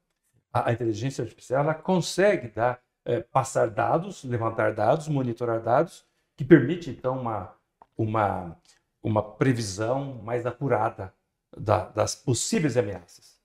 A, 0.52 0.68
a 0.68 0.72
inteligência 0.72 1.22
artificial 1.22 1.62
ela 1.62 1.74
consegue 1.74 2.48
dar, 2.48 2.82
é, 3.06 3.20
passar 3.20 3.70
dados, 3.70 4.24
levantar 4.24 4.74
dados, 4.74 5.08
monitorar 5.08 5.62
dados, 5.62 6.04
que 6.36 6.44
permite, 6.44 6.90
então, 6.90 7.18
uma, 7.18 7.54
uma, 7.96 8.60
uma 9.02 9.22
previsão 9.22 10.20
mais 10.22 10.44
apurada 10.44 11.14
da, 11.56 11.88
das 11.88 12.14
possíveis 12.14 12.76
ameaças. 12.76 13.38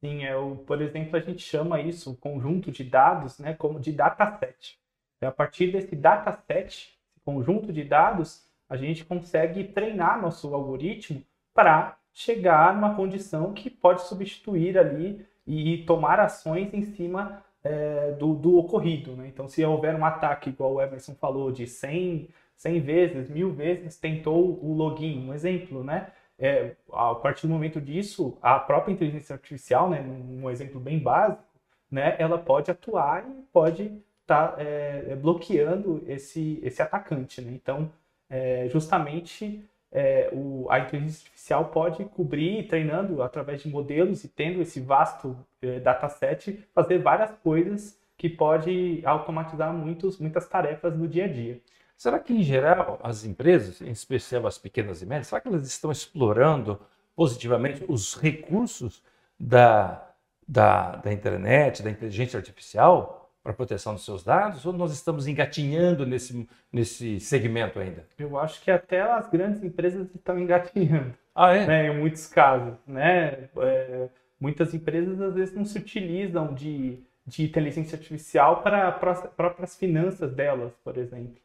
Sim, 0.00 0.24
é 0.24 0.36
o, 0.36 0.56
por 0.56 0.80
exemplo, 0.80 1.16
a 1.16 1.20
gente 1.20 1.42
chama 1.42 1.80
isso, 1.80 2.12
um 2.12 2.14
conjunto 2.14 2.70
de 2.70 2.84
dados, 2.84 3.38
né, 3.38 3.54
como 3.54 3.80
de 3.80 3.92
dataset. 3.92 4.78
E 5.20 5.26
a 5.26 5.32
partir 5.32 5.72
desse 5.72 5.96
dataset, 5.96 6.96
conjunto 7.24 7.72
de 7.72 7.84
dados, 7.84 8.42
a 8.68 8.76
gente 8.76 9.04
consegue 9.04 9.64
treinar 9.64 10.20
nosso 10.20 10.54
algoritmo 10.54 11.22
para 11.52 11.98
chegar 12.12 12.74
numa 12.74 12.94
condição 12.94 13.52
que 13.52 13.68
pode 13.68 14.02
substituir 14.02 14.78
ali 14.78 15.26
e 15.46 15.84
tomar 15.84 16.20
ações 16.20 16.72
em 16.72 16.82
cima 16.82 17.42
é, 17.62 18.12
do, 18.12 18.34
do, 18.34 18.56
ocorrido. 18.58 19.16
Né? 19.16 19.28
Então, 19.28 19.46
se 19.46 19.64
houver 19.64 19.94
um 19.94 20.04
ataque, 20.04 20.50
igual 20.50 20.74
o 20.74 20.80
Emerson 20.80 21.14
falou, 21.14 21.52
de 21.52 21.66
100, 21.66 22.28
100 22.56 22.80
vezes, 22.80 23.28
mil 23.28 23.52
vezes, 23.52 23.98
tentou 23.98 24.58
o 24.64 24.72
login, 24.74 25.28
um 25.28 25.34
exemplo, 25.34 25.84
né? 25.84 26.12
É, 26.38 26.76
a 26.92 27.14
partir 27.16 27.46
do 27.46 27.52
momento 27.52 27.80
disso, 27.80 28.38
a 28.40 28.58
própria 28.58 28.92
inteligência 28.92 29.34
artificial, 29.34 29.90
né, 29.90 30.00
um 30.00 30.48
exemplo 30.48 30.80
bem 30.80 30.98
básico, 30.98 31.42
né, 31.90 32.14
ela 32.18 32.38
pode 32.38 32.70
atuar 32.70 33.28
e 33.28 33.42
pode 33.52 33.84
estar 34.22 34.52
tá, 34.52 34.54
é, 34.58 35.16
bloqueando 35.16 36.04
esse, 36.06 36.60
esse 36.62 36.80
atacante. 36.80 37.40
Né? 37.40 37.52
Então, 37.54 37.90
é, 38.30 38.68
justamente 38.68 39.64
é, 39.90 40.28
o, 40.32 40.66
a 40.70 40.78
inteligência 40.78 41.24
artificial 41.24 41.64
pode 41.66 42.04
cobrir, 42.04 42.66
treinando 42.68 43.22
através 43.22 43.62
de 43.62 43.68
modelos 43.68 44.22
e 44.24 44.28
tendo 44.28 44.60
esse 44.60 44.80
vasto 44.80 45.36
é, 45.62 45.80
dataset, 45.80 46.64
fazer 46.74 46.98
várias 46.98 47.30
coisas 47.42 47.98
que 48.16 48.28
pode 48.28 49.00
automatizar 49.04 49.72
muitos, 49.72 50.18
muitas 50.18 50.46
tarefas 50.48 50.96
no 50.96 51.08
dia 51.08 51.24
a 51.24 51.28
dia. 51.28 51.60
Será 51.98 52.20
que, 52.20 52.32
em 52.32 52.44
geral, 52.44 53.00
as 53.02 53.24
empresas, 53.24 53.80
em 53.80 53.90
especial 53.90 54.46
as 54.46 54.56
pequenas 54.56 55.02
e 55.02 55.06
médias, 55.06 55.26
será 55.26 55.40
que 55.40 55.48
elas 55.48 55.66
estão 55.66 55.90
explorando 55.90 56.80
positivamente 57.16 57.84
os 57.88 58.14
recursos 58.14 59.02
da, 59.38 60.08
da, 60.46 60.94
da 60.94 61.12
internet, 61.12 61.82
da 61.82 61.90
inteligência 61.90 62.38
artificial? 62.38 63.16
para 63.40 63.54
proteção 63.54 63.94
dos 63.94 64.04
seus 64.04 64.22
dados 64.22 64.66
ou 64.66 64.74
nós 64.74 64.92
estamos 64.92 65.26
engatinhando 65.26 66.04
nesse, 66.04 66.46
nesse 66.70 67.18
segmento 67.18 67.78
ainda? 67.78 68.06
Eu 68.18 68.38
acho 68.38 68.60
que 68.60 68.70
até 68.70 69.00
as 69.00 69.26
grandes 69.30 69.62
empresas 69.62 70.06
estão 70.14 70.38
engatinhando. 70.38 71.14
Ah, 71.34 71.54
é? 71.54 71.66
Né, 71.66 71.86
em 71.86 71.98
muitos 71.98 72.26
casos. 72.26 72.74
Né? 72.86 73.48
É, 73.56 74.08
muitas 74.38 74.74
empresas 74.74 75.20
às 75.20 75.34
vezes 75.34 75.54
não 75.54 75.64
se 75.64 75.78
utilizam 75.78 76.52
de, 76.52 76.98
de 77.26 77.44
inteligência 77.44 77.96
artificial 77.96 78.60
para, 78.60 78.92
para 78.92 79.12
as 79.12 79.26
próprias 79.28 79.76
finanças 79.76 80.34
delas, 80.34 80.72
por 80.84 80.98
exemplo. 80.98 81.40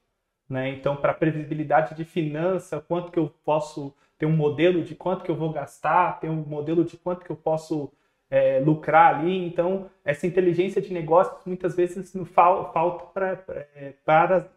Né? 0.53 0.69
Então, 0.69 0.95
para 0.95 1.15
previsibilidade 1.15 1.95
de 1.95 2.05
finança, 2.05 2.79
quanto 2.79 3.12
que 3.12 3.17
eu 3.17 3.33
posso 3.43 3.91
ter 4.19 4.27
um 4.27 4.36
modelo 4.36 4.83
de 4.83 4.93
quanto 4.93 5.24
que 5.24 5.31
eu 5.31 5.36
vou 5.36 5.51
gastar, 5.51 6.19
ter 6.19 6.29
um 6.29 6.45
modelo 6.45 6.86
de 6.86 6.95
quanto 6.95 7.25
que 7.25 7.31
eu 7.31 7.36
posso 7.36 7.91
é, 8.29 8.60
lucrar 8.60 9.15
ali. 9.15 9.36
Então, 9.48 9.89
essa 10.05 10.27
inteligência 10.27 10.79
de 10.79 10.93
negócios 10.93 11.43
muitas 11.43 11.75
vezes 11.75 12.13
não 12.13 12.24
fal, 12.24 12.72
falta 12.72 13.05
pra, 13.05 13.36
pra, 13.36 13.65
é, 13.75 13.93
para, 14.05 14.48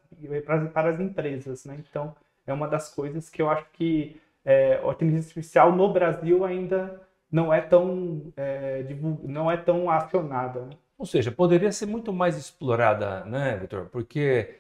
para, 0.45 0.67
para 0.67 0.91
as 0.91 1.01
empresas. 1.01 1.65
Né? 1.65 1.79
Então, 1.89 2.15
é 2.47 2.53
uma 2.53 2.69
das 2.69 2.95
coisas 2.95 3.31
que 3.31 3.41
eu 3.41 3.49
acho 3.49 3.65
que 3.73 4.21
é, 4.45 4.79
a 4.85 4.93
inteligência 4.93 5.29
artificial 5.29 5.73
no 5.73 5.91
Brasil 5.91 6.45
ainda 6.45 7.01
não 7.33 7.53
é 7.55 7.63
tão, 7.63 8.31
é, 8.37 8.85
não 9.25 9.51
é 9.51 9.57
tão 9.57 9.89
acionada. 9.91 10.61
Né? 10.61 10.71
Ou 10.99 11.07
seja, 11.07 11.33
poderia 11.33 11.73
ser 11.73 11.87
muito 11.87 12.13
mais 12.13 12.37
explorada, 12.37 13.25
né, 13.25 13.57
Vitor? 13.57 13.87
Porque 13.87 14.57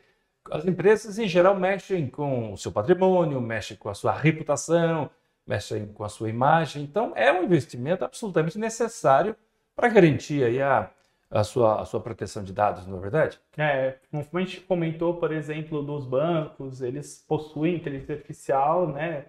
as 0.50 0.67
empresas, 0.67 1.19
em 1.19 1.29
geral, 1.29 1.55
mexem 1.59 2.09
com 2.09 2.53
o 2.53 2.57
seu 2.57 2.73
patrimônio, 2.73 3.41
mexem 3.41 3.76
com 3.76 3.88
a 3.88 3.95
sua 3.95 4.12
reputação, 4.12 5.11
mexem 5.47 5.87
com 5.87 6.05
a 6.05 6.09
sua 6.09 6.29
imagem. 6.29 6.83
Então, 6.83 7.12
é 7.15 7.33
um 7.33 7.45
investimento 7.45 8.05
absolutamente 8.05 8.59
necessário 8.59 9.37
para 9.75 9.88
garantir 9.88 10.43
aí 10.45 10.61
a, 10.61 10.91
a, 11.31 11.45
sua, 11.45 11.83
a 11.83 11.85
sua 11.85 12.00
proteção 12.00 12.43
de 12.43 12.53
dados, 12.53 12.87
não 12.87 12.99
é 12.99 13.00
verdade? 13.00 13.38
É, 13.57 13.97
como 14.11 14.25
a 14.33 14.41
gente 14.41 14.61
comentou, 14.62 15.15
por 15.15 15.33
exemplo, 15.33 15.83
dos 15.83 16.07
bancos, 16.07 16.81
eles 16.81 17.25
possuem 17.29 17.76
inteligência 17.76 18.15
artificial, 18.15 18.88
né? 18.88 19.26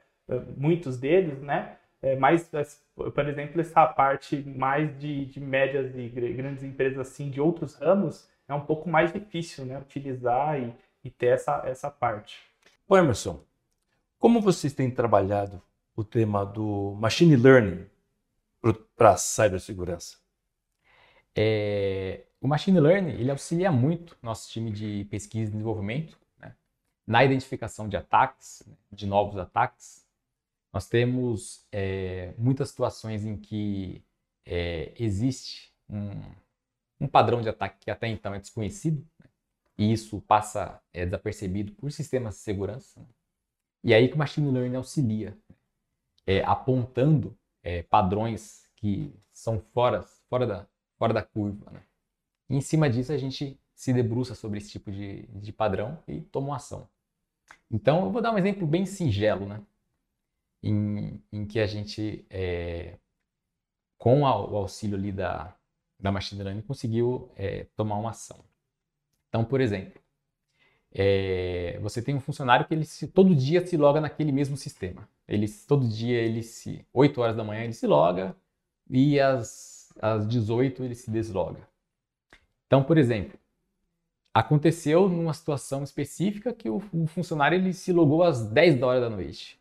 Muitos 0.58 0.98
deles, 0.98 1.42
né? 1.42 1.78
É, 2.02 2.16
mas, 2.16 2.50
por 2.96 3.28
exemplo, 3.28 3.60
essa 3.60 3.86
parte 3.88 4.38
mais 4.48 4.98
de, 5.00 5.26
de 5.26 5.40
médias 5.40 5.96
e 5.96 6.08
grandes 6.10 6.64
empresas 6.64 7.00
assim 7.00 7.30
de 7.30 7.42
outros 7.42 7.76
ramos 7.76 8.30
é 8.48 8.54
um 8.54 8.62
pouco 8.62 8.90
mais 8.90 9.12
difícil, 9.12 9.66
né? 9.66 9.80
Utilizar 9.80 10.60
e, 10.60 10.74
e 11.08 11.10
ter 11.10 11.28
essa, 11.28 11.64
essa 11.66 11.90
parte. 11.90 12.38
Ô 12.88 12.98
Emerson, 12.98 13.42
como 14.20 14.42
vocês 14.42 14.74
têm 14.74 14.92
trabalhado 14.92 15.62
o 15.96 16.04
tema 16.04 16.46
do 16.46 16.96
machine 17.00 17.36
learning 17.36 17.86
para 18.96 19.12
a 19.12 19.18
cibersegurança? 19.18 20.18
É, 21.36 22.26
o 22.42 22.48
machine 22.48 22.80
learning 22.80 23.12
ele 23.12 23.32
auxilia 23.32 23.72
muito 23.72 24.18
nosso 24.22 24.52
time 24.52 24.70
de 24.70 25.06
pesquisa 25.10 25.50
e 25.50 25.52
desenvolvimento 25.52 26.18
né? 26.40 26.54
na 27.06 27.24
identificação 27.24 27.88
de 27.88 27.96
ataques, 27.96 28.64
né? 28.68 28.76
de 28.92 29.08
novos 29.08 29.38
ataques. 29.38 30.06
Nós 30.74 30.88
temos 30.88 31.66
é, 31.72 32.34
muitas 32.38 32.70
situações 32.70 33.24
em 33.24 33.38
que 33.38 34.04
é, 34.46 34.94
existe 35.00 35.74
um, 35.90 36.12
um, 37.00 37.08
padrão 37.08 37.42
de 37.42 37.48
ataque 37.48 37.86
que 37.86 37.92
até 37.92 38.08
então 38.08 38.34
é 38.34 38.40
desconhecido? 38.40 39.08
E 39.78 39.92
isso 39.92 40.22
passa 40.22 40.82
é, 40.94 41.06
desapercebido 41.06 41.72
por 41.74 41.92
sistemas 41.92 42.36
de 42.36 42.42
segurança. 42.42 43.00
Né? 43.00 43.08
E 43.84 43.94
aí 43.94 44.08
que 44.08 44.16
o 44.16 44.18
machine 44.18 44.50
learning 44.52 44.76
auxilia 44.76 45.38
é, 46.26 46.44
apontando 46.44 47.38
é, 47.64 47.84
padrões 47.84 48.68
que 48.76 49.14
são 49.32 49.60
fora, 49.60 50.04
fora, 50.30 50.48
da, 50.48 50.68
fora 50.98 51.14
da 51.14 51.22
curva. 51.22 51.72
Né? 51.72 51.84
E 52.50 52.56
em 52.56 52.62
cima 52.62 52.90
disso, 52.90 53.12
a 53.12 53.18
gente 53.18 53.60
se 53.76 53.94
debruça 53.94 54.34
sobre 54.34 54.58
esse 54.58 54.72
tipo 54.72 54.92
de, 54.92 55.24
de 55.28 55.54
padrão 55.54 56.02
e 56.08 56.22
toma 56.22 56.48
uma 56.48 56.56
ação. 56.56 56.90
Então, 57.70 58.06
eu 58.06 58.12
vou 58.12 58.22
dar 58.22 58.34
um 58.34 58.38
exemplo 58.38 58.66
bem 58.66 58.86
singelo, 58.86 59.46
né? 59.46 59.62
em, 60.64 61.22
em 61.32 61.46
que 61.46 61.60
a 61.60 61.68
gente, 61.68 62.26
é, 62.30 62.98
com 63.98 64.22
o 64.22 64.26
auxílio 64.26 64.98
ali 64.98 65.12
da, 65.12 65.56
da 66.00 66.12
machine 66.12 66.44
learning, 66.44 66.62
conseguiu 66.62 67.32
é, 67.36 67.66
tomar 67.76 67.98
uma 67.98 68.12
ação. 68.12 68.44
Então, 69.30 69.44
por 69.44 69.62
exemplo, 69.62 70.00
é, 70.94 71.78
você 71.82 72.02
tem 72.02 72.16
um 72.16 72.20
funcionário 72.20 72.66
que 72.68 72.74
ele 72.74 72.86
se, 72.86 73.08
todo 73.08 73.36
dia 73.36 73.66
se 73.66 73.78
loga 73.78 74.02
naquele 74.02 74.32
mesmo 74.32 74.58
sistema. 74.58 75.08
Ele, 75.28 75.48
todo 75.68 75.88
dia 75.88 76.18
ele 76.18 76.42
se 76.42 76.86
8 76.94 77.22
horas 77.22 77.36
da 77.36 77.44
manhã 77.44 77.64
ele 77.64 77.74
se 77.74 77.86
loga 77.86 78.36
e 78.90 79.20
às, 79.20 79.94
às 80.02 80.28
18 80.28 80.84
ele 80.84 80.96
se 80.96 81.12
desloga. 81.12 81.68
Então, 82.66 82.84
por 82.84 82.98
exemplo, 82.98 83.38
aconteceu 84.34 85.10
numa 85.10 85.34
situação 85.34 85.84
específica 85.84 86.54
que 86.54 86.70
o, 86.70 86.82
o 86.94 87.08
funcionário 87.08 87.58
ele 87.58 87.74
se 87.74 87.92
logou 87.92 88.24
às 88.24 88.50
10 88.50 88.82
horas 88.82 89.02
da 89.02 89.10
noite. 89.10 89.60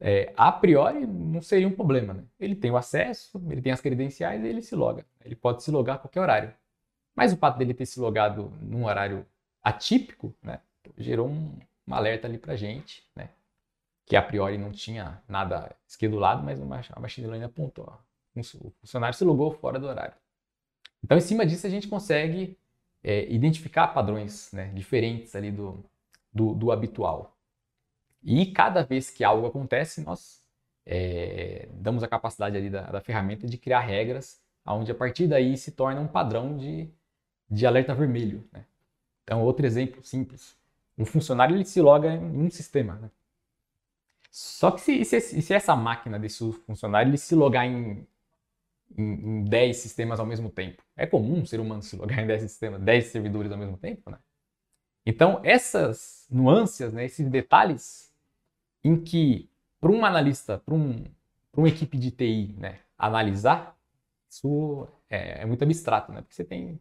É, 0.00 0.32
a 0.36 0.50
priori 0.52 1.06
não 1.06 1.40
seria 1.40 1.68
um 1.68 1.72
problema. 1.72 2.14
Né? 2.14 2.24
Ele 2.38 2.54
tem 2.54 2.70
o 2.70 2.76
acesso, 2.76 3.40
ele 3.50 3.62
tem 3.62 3.72
as 3.72 3.80
credenciais 3.80 4.42
e 4.42 4.48
ele 4.48 4.60
se 4.60 4.74
loga. 4.74 5.06
Ele 5.24 5.36
pode 5.36 5.62
se 5.62 5.70
logar 5.70 5.96
a 5.96 5.98
qualquer 5.98 6.20
horário. 6.20 6.54
Mas 7.14 7.32
o 7.32 7.36
fato 7.36 7.58
dele 7.58 7.74
ter 7.74 7.86
se 7.86 8.00
logado 8.00 8.52
num 8.60 8.86
horário 8.86 9.26
atípico, 9.62 10.34
né, 10.42 10.60
gerou 10.98 11.28
um, 11.28 11.58
um 11.86 11.94
alerta 11.94 12.26
ali 12.26 12.38
para 12.38 12.56
gente, 12.56 13.08
né, 13.14 13.30
que 14.06 14.16
a 14.16 14.22
priori 14.22 14.58
não 14.58 14.70
tinha 14.70 15.22
nada 15.28 15.74
esquedulado, 15.86 16.42
mas 16.42 16.60
a 16.90 17.00
machine 17.00 17.26
learning 17.26 17.46
apontou. 17.46 17.86
Ó, 17.88 17.98
o 18.36 18.70
funcionário 18.80 19.16
se 19.16 19.24
logou 19.24 19.52
fora 19.52 19.78
do 19.78 19.86
horário. 19.86 20.14
Então, 21.02 21.16
em 21.16 21.20
cima 21.20 21.46
disso, 21.46 21.66
a 21.66 21.70
gente 21.70 21.86
consegue 21.86 22.58
é, 23.02 23.30
identificar 23.30 23.88
padrões 23.88 24.50
né, 24.52 24.70
diferentes 24.74 25.36
ali 25.36 25.50
do, 25.50 25.84
do, 26.32 26.54
do, 26.54 26.72
habitual. 26.72 27.36
E 28.22 28.46
cada 28.46 28.82
vez 28.82 29.10
que 29.10 29.22
algo 29.22 29.46
acontece, 29.46 30.00
nós 30.02 30.42
é, 30.86 31.68
damos 31.74 32.02
a 32.02 32.08
capacidade 32.08 32.56
ali 32.56 32.70
da, 32.70 32.82
da, 32.90 33.00
ferramenta 33.02 33.46
de 33.46 33.58
criar 33.58 33.80
regras, 33.80 34.42
onde 34.66 34.90
a 34.90 34.94
partir 34.94 35.26
daí 35.26 35.56
se 35.58 35.72
torna 35.72 36.00
um 36.00 36.08
padrão 36.08 36.56
de, 36.56 36.90
de 37.50 37.66
alerta 37.66 37.94
vermelho. 37.94 38.46
Né? 38.52 38.64
Então, 39.22 39.42
outro 39.42 39.66
exemplo 39.66 40.02
simples. 40.04 40.56
Um 40.96 41.04
funcionário 41.04 41.56
ele 41.56 41.64
se 41.64 41.80
loga 41.80 42.12
em 42.12 42.46
um 42.46 42.50
sistema. 42.50 42.94
Né? 42.96 43.10
Só 44.30 44.70
que 44.70 44.80
se, 44.80 45.04
se, 45.04 45.20
se 45.20 45.54
essa 45.54 45.76
máquina 45.76 46.18
desse 46.18 46.52
funcionário 46.66 47.10
ele 47.10 47.18
se 47.18 47.34
logar 47.34 47.66
em, 47.66 48.06
em, 48.96 49.02
em 49.02 49.44
10 49.44 49.76
sistemas 49.76 50.20
ao 50.20 50.26
mesmo 50.26 50.50
tempo, 50.50 50.82
é 50.96 51.06
comum 51.06 51.40
um 51.40 51.46
ser 51.46 51.60
humano 51.60 51.82
se 51.82 51.96
logar 51.96 52.18
em 52.22 52.26
10 52.26 52.42
sistemas, 52.42 52.80
10 52.80 53.06
servidores 53.06 53.52
ao 53.52 53.58
mesmo 53.58 53.76
tempo, 53.76 54.10
né? 54.10 54.18
Então, 55.06 55.40
essas 55.44 56.26
nuances, 56.30 56.92
né, 56.92 57.04
esses 57.04 57.28
detalhes 57.28 58.12
em 58.82 59.00
que, 59.00 59.50
para 59.80 59.90
um 59.90 60.04
analista, 60.04 60.58
para 60.58 60.74
um, 60.74 61.04
uma 61.54 61.68
equipe 61.68 61.98
de 61.98 62.10
TI 62.10 62.54
né, 62.58 62.80
analisar, 62.96 63.76
isso 64.28 64.88
é, 65.08 65.42
é, 65.42 65.46
muito 65.46 65.62
abstrato, 65.62 66.12
né? 66.12 66.22
Porque 66.22 66.34
você 66.34 66.44
tem 66.44 66.80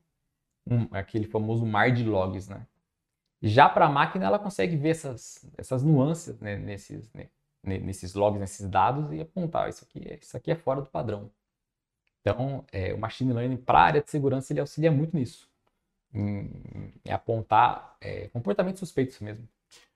um, 0.65 0.87
aquele 0.91 1.25
famoso 1.25 1.65
mar 1.65 1.91
de 1.91 2.03
logs, 2.03 2.47
né? 2.47 2.65
Já 3.41 3.67
para 3.67 3.87
a 3.87 3.89
máquina, 3.89 4.25
ela 4.25 4.39
consegue 4.39 4.77
ver 4.77 4.89
essas, 4.89 5.45
essas 5.57 5.83
nuances 5.83 6.39
né, 6.39 6.55
nesses, 6.55 7.11
né, 7.13 7.27
nesses 7.61 8.13
logs, 8.13 8.39
nesses 8.39 8.69
dados 8.69 9.11
e 9.11 9.19
apontar, 9.19 9.67
isso 9.67 9.83
aqui, 9.83 10.01
é, 10.07 10.17
isso 10.21 10.37
aqui 10.37 10.51
é 10.51 10.55
fora 10.55 10.81
do 10.81 10.87
padrão. 10.87 11.29
Então, 12.21 12.63
é, 12.71 12.93
o 12.93 12.97
Machine 12.97 13.33
Learning 13.33 13.57
para 13.57 13.79
a 13.79 13.83
área 13.83 14.01
de 14.01 14.09
segurança, 14.09 14.53
ele 14.53 14.61
auxilia 14.61 14.89
muito 14.89 15.15
nisso, 15.15 15.49
em, 16.13 16.49
em 17.03 17.11
apontar 17.11 17.97
é, 17.99 18.29
comportamentos 18.29 18.79
suspeitos 18.79 19.19
mesmo. 19.19 19.45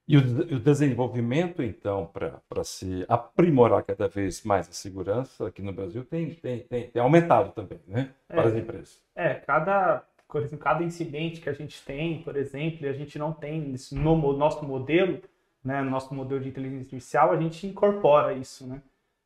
E 0.05 0.17
o, 0.17 0.21
o 0.21 0.59
desenvolvimento, 0.59 1.61
então, 1.61 2.07
para 2.07 2.63
se 2.63 3.05
aprimorar 3.09 3.83
cada 3.83 4.07
vez 4.07 4.43
mais 4.43 4.67
a 4.69 4.71
segurança 4.71 5.47
aqui 5.47 5.61
no 5.61 5.73
Brasil 5.73 6.03
tem, 6.05 6.33
tem, 6.33 6.59
tem, 6.63 6.89
tem 6.89 7.01
aumentado 7.01 7.51
também, 7.51 7.79
né? 7.85 8.13
Para 8.27 8.43
é, 8.43 8.47
as 8.47 8.55
empresas. 8.55 9.01
É, 9.13 9.33
cada, 9.35 10.05
por 10.27 10.41
exemplo, 10.41 10.63
cada 10.63 10.83
incidente 10.83 11.39
que 11.39 11.49
a 11.49 11.53
gente 11.53 11.83
tem, 11.83 12.21
por 12.21 12.35
exemplo, 12.35 12.85
e 12.85 12.89
a 12.89 12.93
gente 12.93 13.17
não 13.17 13.31
tem 13.31 13.75
no 13.91 14.33
nosso 14.33 14.65
modelo, 14.65 15.21
né, 15.63 15.81
no 15.81 15.89
nosso 15.89 16.13
modelo 16.13 16.41
de 16.41 16.49
inteligência 16.49 16.81
artificial, 16.81 17.31
a 17.31 17.37
gente 17.37 17.65
incorpora 17.65 18.33
isso, 18.33 18.67
né? 18.67 18.81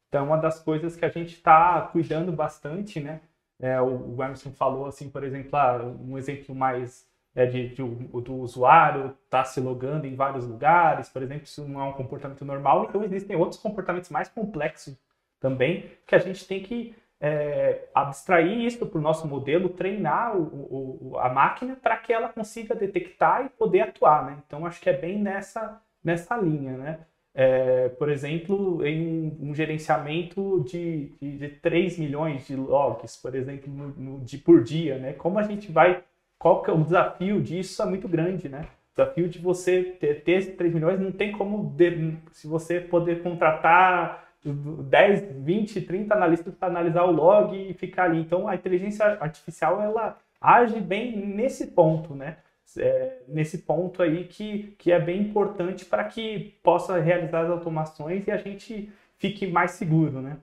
Então, 0.08 0.25
uma 0.25 0.38
das 0.38 0.60
coisas 0.60 0.96
que 0.96 1.05
a 1.05 1.10
gente 1.10 1.36
está 1.36 1.81
cuidando 1.81 2.31
bastante, 2.31 3.00
né? 3.00 3.22
É, 3.60 3.79
o, 3.81 4.15
o 4.15 4.24
Emerson 4.24 4.51
falou, 4.51 4.86
assim, 4.86 5.10
por 5.10 5.24
exemplo, 5.24 5.55
ah, 5.55 5.81
um 6.01 6.17
exemplo 6.17 6.53
mais 6.53 7.08
é, 7.34 7.46
de, 7.46 7.70
de, 7.70 7.84
do 7.84 8.36
usuário 8.36 9.08
estar 9.08 9.43
tá 9.43 9.43
se 9.46 9.60
logando 9.60 10.05
em 10.05 10.15
vários 10.15 10.46
lugares, 10.46 11.10
por 11.10 11.22
exemplo, 11.24 11.43
isso 11.43 11.67
não 11.67 11.79
é 11.81 11.84
um 11.86 11.93
comportamento 11.93 12.43
normal, 12.43 12.86
então 12.86 13.03
existem 13.03 13.36
outros 13.36 13.60
comportamentos 13.60 14.10
mais 14.10 14.27
complexos 14.29 14.98
também 15.39 15.91
que 16.05 16.15
a 16.15 16.20
gente 16.20 16.46
tem 16.46 16.62
que 16.62 16.96
é, 17.22 17.88
abstrair 17.94 18.66
isso 18.66 18.84
para 18.88 18.98
o 18.98 19.01
nosso 19.01 19.28
modelo, 19.28 19.70
treinar 19.70 20.36
o, 20.36 21.12
o, 21.12 21.20
a 21.20 21.30
máquina 21.30 21.75
para 21.75 21.96
que 21.98 22.12
ela 22.12 22.28
consiga 22.30 22.74
detectar 22.74 23.46
e 23.46 23.50
poder 23.50 23.82
atuar. 23.82 24.25
Né? 24.25 24.38
Então, 24.46 24.66
acho 24.66 24.82
que 24.82 24.90
é 24.90 24.98
bem 24.98 25.22
nessa, 25.22 25.80
nessa 26.04 26.36
linha. 26.36 26.75
Né? 26.75 27.00
É, 27.36 27.90
por 27.90 28.10
exemplo, 28.10 28.84
em 28.84 29.38
um 29.40 29.54
gerenciamento 29.54 30.63
de, 30.68 31.13
de, 31.22 31.38
de 31.38 31.50
3 31.50 32.00
milhões 32.00 32.48
de 32.48 32.56
logs, 32.56 33.16
por 33.18 33.36
exemplo, 33.36 33.72
no, 33.72 33.88
no, 33.90 34.25
de, 34.25 34.40
por 34.40 34.63
dia, 34.63 34.98
né? 34.98 35.13
como 35.13 35.38
a 35.38 35.44
gente 35.44 35.72
vai, 35.72 36.04
qual 36.40 36.63
que 36.63 36.72
é 36.72 36.74
o 36.74 36.84
desafio 36.84 37.40
disso 37.40 37.84
é 37.84 37.86
muito 37.86 38.08
grande, 38.08 38.50
né? 38.50 38.66
O 38.94 39.00
desafio 39.00 39.30
de 39.30 39.40
você 39.40 39.84
ter, 39.84 40.24
ter 40.24 40.32
esses 40.34 40.56
3 40.56 40.74
milhões 40.74 41.00
não 41.00 41.12
tem 41.12 41.32
como, 41.32 41.70
de, 41.78 42.18
se 42.32 42.48
você 42.48 42.82
poder 42.82 43.22
contratar 43.22 44.30
10, 44.43 45.43
20, 45.43 45.81
30 45.81 46.13
analistas 46.13 46.53
para 46.55 46.67
analisar 46.67 47.03
o 47.03 47.12
log 47.12 47.55
e 47.55 47.74
ficar 47.74 48.05
ali. 48.05 48.19
Então, 48.19 48.48
a 48.48 48.55
inteligência 48.55 49.05
artificial, 49.19 49.81
ela 49.81 50.17
age 50.39 50.79
bem 50.79 51.15
nesse 51.17 51.67
ponto, 51.67 52.15
né? 52.15 52.38
é, 52.77 53.17
nesse 53.27 53.60
ponto 53.60 54.01
aí 54.01 54.25
que, 54.25 54.75
que 54.77 54.91
é 54.91 55.00
bem 55.00 55.21
importante 55.21 55.86
para 55.86 56.03
que 56.03 56.55
possa 56.63 57.00
realizar 57.00 57.46
as 57.46 57.50
automações 57.50 58.25
e 58.27 58.31
a 58.31 58.37
gente 58.37 58.92
fique 59.18 59.48
mais 59.48 59.72
seguro, 59.72 60.22
né? 60.22 60.37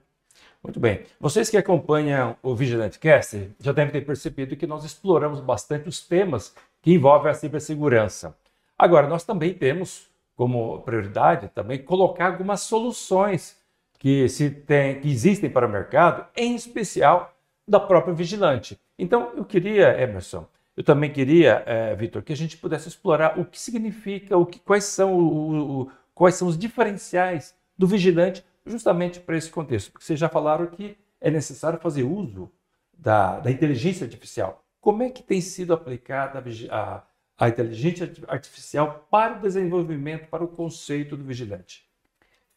Muito 0.61 0.79
bem. 0.79 1.03
Vocês 1.19 1.49
que 1.49 1.57
acompanham 1.57 2.35
o 2.43 2.53
Vigilante 2.53 2.99
Cast 2.99 3.51
já 3.59 3.71
devem 3.71 3.91
ter 3.91 4.05
percebido 4.05 4.57
que 4.57 4.67
nós 4.67 4.83
exploramos 4.83 5.39
bastante 5.39 5.87
os 5.87 6.05
temas 6.05 6.53
que 6.81 6.93
envolvem 6.93 7.31
a 7.31 7.33
cibersegurança. 7.33 8.35
Agora, 8.77 9.07
nós 9.07 9.23
também 9.23 9.53
temos 9.53 10.09
como 10.35 10.81
prioridade 10.81 11.49
também 11.49 11.79
colocar 11.79 12.27
algumas 12.27 12.61
soluções 12.61 13.57
que, 13.99 14.27
se 14.29 14.49
tem, 14.49 15.01
que 15.01 15.09
existem 15.09 15.49
para 15.49 15.67
o 15.67 15.69
mercado, 15.69 16.25
em 16.35 16.55
especial 16.55 17.37
da 17.67 17.79
própria 17.79 18.13
Vigilante. 18.13 18.79
Então, 18.97 19.33
eu 19.35 19.43
queria, 19.45 20.01
Emerson, 20.01 20.47
eu 20.75 20.83
também 20.83 21.11
queria, 21.11 21.61
é, 21.65 21.93
Vitor, 21.93 22.23
que 22.23 22.31
a 22.31 22.35
gente 22.35 22.57
pudesse 22.57 22.87
explorar 22.87 23.37
o 23.37 23.43
que 23.43 23.59
significa, 23.59 24.37
o 24.37 24.45
que, 24.45 24.59
quais, 24.59 24.85
são 24.85 25.13
o, 25.13 25.81
o, 25.81 25.91
quais 26.15 26.35
são 26.35 26.47
os 26.47 26.57
diferenciais 26.57 27.53
do 27.77 27.85
vigilante 27.85 28.43
justamente 28.65 29.19
para 29.19 29.35
esse 29.35 29.51
contexto. 29.51 29.91
Porque 29.91 30.05
vocês 30.05 30.17
já 30.17 30.29
falaram 30.29 30.65
que 30.67 30.97
é 31.19 31.29
necessário 31.29 31.79
fazer 31.79 32.03
uso 32.03 32.49
da, 32.97 33.39
da 33.39 33.51
inteligência 33.51 34.05
artificial. 34.05 34.63
Como 34.79 35.03
é 35.03 35.09
que 35.09 35.21
tem 35.21 35.41
sido 35.41 35.73
aplicada 35.73 36.41
a, 36.71 37.03
a 37.37 37.49
inteligência 37.49 38.09
artificial 38.27 39.05
para 39.11 39.37
o 39.37 39.41
desenvolvimento, 39.41 40.29
para 40.29 40.43
o 40.43 40.47
conceito 40.47 41.17
do 41.17 41.23
vigilante? 41.25 41.85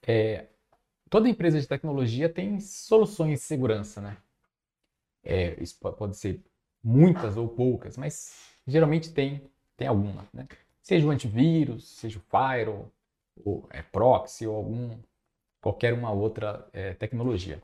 É, 0.07 0.47
toda 1.13 1.29
empresa 1.29 1.61
de 1.61 1.69
tecnologia 1.69 2.27
tem 2.27 2.59
soluções 2.59 3.41
de 3.41 3.45
segurança, 3.45 4.01
né? 4.01 4.17
É, 5.23 5.63
isso 5.63 5.79
pode 5.79 6.17
ser 6.17 6.43
muitas 6.83 7.37
ou 7.37 7.47
poucas, 7.47 7.99
mas 7.99 8.49
geralmente 8.67 9.13
tem, 9.13 9.43
tem 9.77 9.87
alguma, 9.87 10.27
né? 10.33 10.49
Seja 10.81 11.07
o 11.07 11.11
antivírus, 11.11 11.87
seja 11.87 12.19
o 12.19 12.23
firewall, 12.23 12.91
ou 13.45 13.69
é 13.69 13.83
proxy 13.83 14.47
ou 14.47 14.57
algum 14.57 14.99
qualquer 15.61 15.93
uma 15.93 16.11
outra 16.11 16.67
é, 16.73 16.95
tecnologia. 16.95 17.63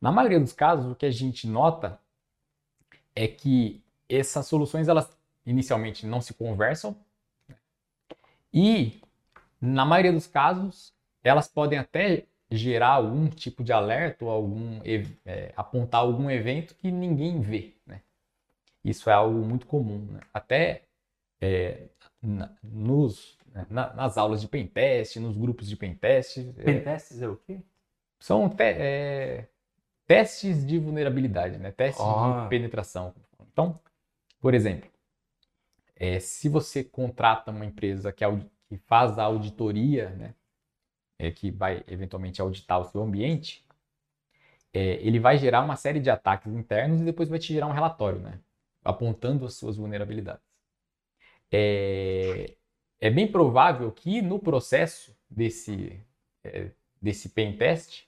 Na 0.00 0.10
maioria 0.10 0.40
dos 0.40 0.54
casos, 0.54 0.90
o 0.90 0.96
que 0.96 1.04
a 1.04 1.10
gente 1.10 1.46
nota 1.46 2.00
é 3.14 3.28
que 3.28 3.84
essas 4.08 4.46
soluções 4.46 4.88
elas 4.88 5.14
inicialmente 5.44 6.06
não 6.06 6.22
se 6.22 6.32
conversam 6.32 6.96
né? 7.46 7.56
e 8.50 9.02
na 9.60 9.84
maioria 9.84 10.12
dos 10.12 10.26
casos 10.26 10.94
elas 11.22 11.46
podem 11.48 11.78
até 11.78 12.26
gerar 12.50 12.94
algum 12.94 13.28
tipo 13.28 13.62
de 13.62 13.72
alerta 13.72 14.24
ou 14.24 14.30
algum 14.30 14.80
é, 14.84 15.52
apontar 15.56 16.00
algum 16.00 16.30
evento 16.30 16.74
que 16.74 16.90
ninguém 16.90 17.40
vê, 17.40 17.74
né? 17.86 18.00
Isso 18.84 19.10
é 19.10 19.12
algo 19.12 19.44
muito 19.44 19.66
comum. 19.66 20.06
Né? 20.10 20.20
Até 20.32 20.82
é, 21.40 21.88
na, 22.22 22.50
nos, 22.62 23.36
né, 23.52 23.66
na, 23.68 23.92
nas 23.92 24.16
aulas 24.16 24.40
de 24.40 24.48
pentest, 24.48 25.16
nos 25.16 25.36
grupos 25.36 25.68
de 25.68 25.76
pentest. 25.76 26.38
É, 26.38 26.62
Pentests 26.62 27.20
é, 27.20 27.24
é 27.24 27.28
o 27.28 27.36
quê? 27.36 27.60
São 28.18 28.48
te, 28.48 28.62
é, 28.62 29.48
testes 30.06 30.66
de 30.66 30.78
vulnerabilidade, 30.78 31.58
né? 31.58 31.70
testes 31.70 32.04
oh. 32.04 32.42
de 32.42 32.48
penetração. 32.48 33.14
Então, 33.52 33.78
por 34.40 34.54
exemplo, 34.54 34.88
é, 35.94 36.18
se 36.20 36.48
você 36.48 36.82
contrata 36.82 37.50
uma 37.50 37.66
empresa 37.66 38.12
que, 38.12 38.24
que 38.68 38.76
faz 38.78 39.18
a 39.18 39.24
auditoria, 39.24 40.10
né? 40.10 40.34
É, 41.18 41.30
que 41.30 41.50
vai 41.50 41.82
eventualmente 41.88 42.40
auditar 42.40 42.78
o 42.80 42.84
seu 42.84 43.02
ambiente, 43.02 43.66
é, 44.72 44.94
ele 45.04 45.18
vai 45.18 45.36
gerar 45.38 45.62
uma 45.64 45.76
série 45.76 46.00
de 46.00 46.10
ataques 46.10 46.52
internos 46.52 47.00
e 47.00 47.04
depois 47.04 47.28
vai 47.28 47.38
te 47.38 47.52
gerar 47.52 47.66
um 47.66 47.72
relatório, 47.72 48.20
né? 48.20 48.40
apontando 48.84 49.44
as 49.44 49.54
suas 49.54 49.76
vulnerabilidades. 49.76 50.42
É, 51.50 52.54
é 53.00 53.10
bem 53.10 53.30
provável 53.30 53.90
que 53.92 54.22
no 54.22 54.38
processo 54.38 55.16
desse, 55.28 56.00
é, 56.44 56.70
desse 57.00 57.30
pen 57.30 57.56
test 57.56 58.06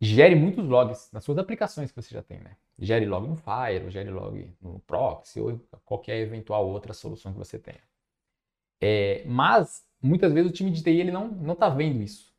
gere 0.00 0.34
muitos 0.34 0.64
logs 0.66 1.10
nas 1.12 1.24
suas 1.24 1.38
aplicações 1.38 1.90
que 1.90 2.00
você 2.00 2.14
já 2.14 2.22
tem, 2.22 2.38
né? 2.40 2.56
Gere 2.78 3.06
log 3.06 3.26
no 3.28 3.36
Fire, 3.36 3.90
gere 3.90 4.10
log 4.10 4.52
no 4.60 4.80
Proxy 4.80 5.40
ou 5.40 5.60
qualquer 5.84 6.18
eventual 6.18 6.68
outra 6.68 6.92
solução 6.92 7.32
que 7.32 7.38
você 7.38 7.58
tenha. 7.58 7.82
É, 8.80 9.24
mas 9.26 9.86
muitas 10.06 10.32
vezes 10.32 10.50
o 10.50 10.54
time 10.54 10.70
de 10.70 10.82
TI 10.82 11.00
ele 11.00 11.10
não 11.10 11.28
não 11.28 11.54
está 11.54 11.68
vendo 11.68 12.02
isso. 12.02 12.32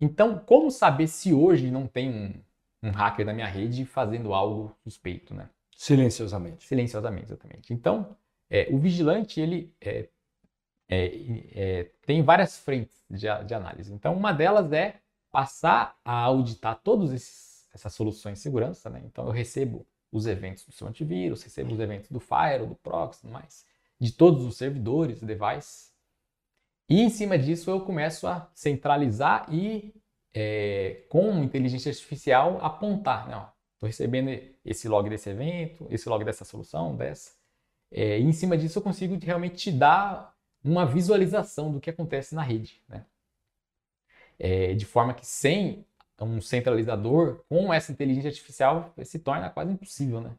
Então, 0.00 0.38
como 0.38 0.70
saber 0.70 1.06
se 1.06 1.32
hoje 1.32 1.70
não 1.70 1.86
tem 1.86 2.10
um, 2.10 2.88
um 2.88 2.90
hacker 2.90 3.24
na 3.24 3.32
minha 3.32 3.46
rede 3.46 3.84
fazendo 3.84 4.34
algo 4.34 4.74
suspeito, 4.82 5.32
né? 5.32 5.48
Silenciosamente. 5.76 6.64
Silenciosamente, 6.64 7.26
exatamente. 7.26 7.72
Então, 7.72 8.16
é, 8.50 8.68
o 8.70 8.78
vigilante, 8.78 9.40
ele 9.40 9.72
é, 9.80 10.08
é, 10.88 11.10
é, 11.54 11.90
tem 12.04 12.22
várias 12.22 12.58
frentes 12.58 13.04
de, 13.08 13.26
de, 13.46 13.54
análise. 13.54 13.92
Então, 13.92 14.14
uma 14.14 14.32
delas 14.32 14.72
é 14.72 15.00
passar 15.30 15.96
a 16.04 16.12
auditar 16.12 16.80
todas 16.82 17.12
essas 17.72 17.94
soluções 17.94 18.38
de 18.38 18.42
segurança. 18.42 18.90
Né? 18.90 19.02
Então, 19.06 19.24
eu 19.26 19.30
recebo 19.30 19.86
os 20.10 20.26
eventos 20.26 20.66
do 20.66 20.72
seu 20.72 20.86
antivírus, 20.86 21.42
recebo 21.42 21.72
os 21.72 21.80
eventos 21.80 22.10
do 22.10 22.20
Firewall, 22.20 22.66
do 22.66 22.74
Proxy, 22.74 23.26
mais, 23.26 23.64
de 23.98 24.12
todos 24.12 24.44
os 24.44 24.56
servidores, 24.56 25.22
devices. 25.22 25.91
E, 26.92 27.00
em 27.00 27.10
cima 27.10 27.38
disso, 27.38 27.70
eu 27.70 27.80
começo 27.80 28.26
a 28.26 28.50
centralizar 28.54 29.46
e, 29.52 29.94
é, 30.34 31.04
com 31.08 31.42
inteligência 31.42 31.90
artificial, 31.90 32.58
apontar. 32.62 33.28
Né? 33.28 33.46
Estou 33.74 33.86
recebendo 33.86 34.30
esse 34.64 34.88
log 34.88 35.08
desse 35.08 35.30
evento, 35.30 35.86
esse 35.90 36.08
log 36.08 36.24
dessa 36.24 36.44
solução, 36.44 36.96
dessa. 36.96 37.32
É, 37.90 38.18
e 38.18 38.22
em 38.22 38.32
cima 38.32 38.56
disso 38.56 38.78
eu 38.78 38.82
consigo 38.82 39.18
realmente 39.22 39.56
te 39.56 39.72
dar 39.72 40.34
uma 40.64 40.86
visualização 40.86 41.70
do 41.72 41.80
que 41.80 41.90
acontece 41.90 42.34
na 42.34 42.42
rede. 42.42 42.80
Né? 42.88 43.04
é, 44.42 44.74
de 44.74 44.84
forma 44.84 45.14
que 45.14 45.24
sem 45.24 45.86
um 46.20 46.40
centralizador, 46.40 47.44
com 47.48 47.72
essa 47.72 47.90
inteligência 47.90 48.28
artificial, 48.28 48.92
se 49.04 49.18
torna 49.18 49.50
quase 49.50 49.72
impossível, 49.72 50.20
né? 50.20 50.36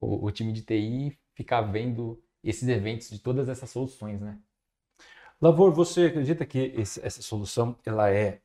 O, 0.00 0.26
o 0.26 0.30
time 0.32 0.52
de 0.52 0.62
TI 0.62 1.16
ficar 1.32 1.60
vendo 1.60 2.20
esses 2.42 2.68
eventos 2.68 3.10
de 3.10 3.18
todas 3.20 3.48
essas 3.48 3.70
soluções, 3.70 4.20
né? 4.20 4.38
Lavor, 5.40 5.72
você 5.72 6.06
acredita 6.06 6.46
que 6.46 6.72
esse, 6.76 7.04
essa 7.04 7.20
solução 7.22 7.76
ela 7.84 8.10
é 8.10 8.40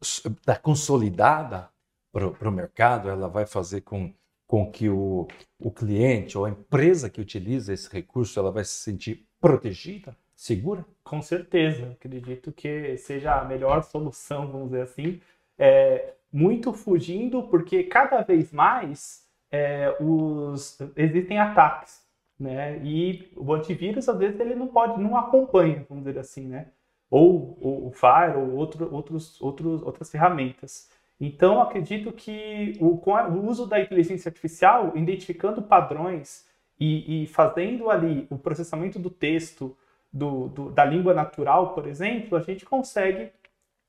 está 0.00 0.56
consolidada 0.56 1.70
para 2.12 2.48
o 2.48 2.52
mercado? 2.52 3.08
Ela 3.08 3.28
vai 3.28 3.46
fazer 3.46 3.82
com, 3.82 4.12
com 4.46 4.70
que 4.70 4.88
o, 4.88 5.28
o 5.58 5.70
cliente 5.70 6.36
ou 6.36 6.44
a 6.44 6.50
empresa 6.50 7.08
que 7.08 7.20
utiliza 7.20 7.72
esse 7.72 7.90
recurso 7.90 8.38
ela 8.38 8.50
vai 8.50 8.64
se 8.64 8.72
sentir 8.72 9.26
protegida, 9.40 10.16
segura? 10.34 10.84
Com 11.04 11.22
certeza, 11.22 11.92
acredito 11.92 12.52
que 12.52 12.96
seja 12.96 13.40
a 13.40 13.44
melhor 13.44 13.82
solução, 13.84 14.50
vamos 14.50 14.70
dizer 14.70 14.82
assim, 14.82 15.20
é, 15.58 16.14
muito 16.32 16.72
fugindo, 16.72 17.44
porque 17.44 17.84
cada 17.84 18.22
vez 18.22 18.52
mais 18.52 19.24
é, 19.50 19.96
os, 20.00 20.78
existem 20.96 21.38
ataques, 21.38 22.05
né? 22.38 22.78
E 22.84 23.30
o 23.36 23.52
antivírus, 23.54 24.08
às 24.08 24.18
vezes, 24.18 24.38
ele 24.40 24.54
não 24.54 24.68
pode, 24.68 25.00
não 25.00 25.16
acompanha, 25.16 25.86
vamos 25.88 26.04
dizer 26.04 26.18
assim, 26.18 26.46
né? 26.46 26.68
Ou, 27.10 27.56
ou 27.60 27.86
o 27.88 27.92
Fire, 27.92 28.36
ou 28.36 28.54
outro, 28.56 28.92
outros, 28.92 29.40
outros, 29.40 29.82
outras 29.82 30.10
ferramentas. 30.10 30.90
Então, 31.20 31.62
acredito 31.62 32.12
que 32.12 32.76
o, 32.80 32.98
com 32.98 33.12
o 33.12 33.46
uso 33.46 33.66
da 33.66 33.80
inteligência 33.80 34.28
artificial, 34.28 34.92
identificando 34.94 35.62
padrões 35.62 36.46
e, 36.78 37.24
e 37.24 37.26
fazendo 37.26 37.90
ali 37.90 38.26
o 38.30 38.36
processamento 38.36 38.98
do 38.98 39.08
texto 39.08 39.76
do, 40.12 40.48
do, 40.48 40.70
da 40.70 40.84
língua 40.84 41.14
natural, 41.14 41.74
por 41.74 41.86
exemplo, 41.86 42.36
a 42.36 42.40
gente 42.40 42.66
consegue 42.66 43.30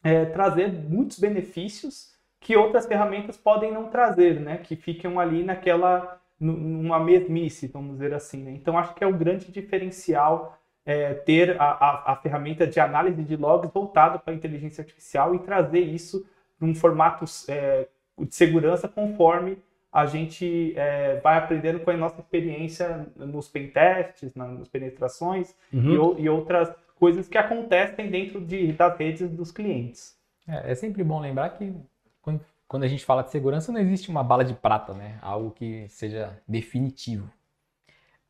é, 0.03 0.25
trazer 0.25 0.71
muitos 0.71 1.19
benefícios 1.19 2.15
que 2.39 2.55
outras 2.55 2.85
ferramentas 2.85 3.35
podem 3.35 3.73
não 3.73 3.89
trazer, 3.89 4.39
né? 4.39 4.57
Que 4.57 4.75
ficam 4.75 5.19
ali 5.19 5.43
naquela 5.43 6.21
numa 6.39 6.99
mesmice, 6.99 7.67
vamos 7.67 7.93
dizer 7.93 8.13
assim. 8.13 8.43
Né? 8.43 8.51
Então 8.51 8.77
acho 8.77 8.93
que 8.93 9.03
é 9.03 9.07
o 9.07 9.11
um 9.11 9.17
grande 9.17 9.51
diferencial 9.51 10.57
é, 10.85 11.13
ter 11.13 11.59
a, 11.59 11.65
a, 11.65 12.13
a, 12.13 12.15
ferramenta 12.15 12.65
de 12.65 12.79
análise 12.79 13.21
de 13.23 13.35
logs 13.35 13.71
voltado 13.73 14.19
para 14.19 14.33
a 14.33 14.35
inteligência 14.35 14.81
artificial 14.81 15.35
e 15.35 15.39
trazer 15.39 15.81
isso 15.81 16.25
num 16.59 16.73
formato 16.73 17.25
é, 17.49 17.87
de 18.17 18.33
segurança 18.33 18.87
conforme 18.87 19.57
a 19.91 20.05
gente 20.05 20.73
é, 20.77 21.19
vai 21.21 21.37
aprendendo 21.37 21.79
com 21.79 21.89
a 21.89 21.97
nossa 21.97 22.19
experiência 22.19 23.07
nos 23.15 23.47
pentests, 23.47 24.33
nas 24.35 24.67
penetrações 24.67 25.55
uhum. 25.73 26.15
e, 26.17 26.21
e 26.23 26.29
outras 26.29 26.71
coisas 26.95 27.27
que 27.27 27.37
acontecem 27.37 28.09
dentro 28.09 28.39
de, 28.39 28.71
das 28.73 28.97
redes 28.97 29.29
dos 29.29 29.51
clientes. 29.51 30.15
É, 30.47 30.71
é 30.71 30.75
sempre 30.75 31.03
bom 31.03 31.19
lembrar 31.19 31.49
que 31.49 31.73
quando, 32.21 32.41
quando, 32.67 32.83
a 32.83 32.87
gente 32.87 33.05
fala 33.05 33.23
de 33.23 33.31
segurança 33.31 33.71
não 33.71 33.79
existe 33.79 34.09
uma 34.09 34.23
bala 34.23 34.43
de 34.43 34.53
prata, 34.53 34.93
né? 34.93 35.19
Algo 35.21 35.51
que 35.51 35.87
seja 35.89 36.41
definitivo. 36.47 37.31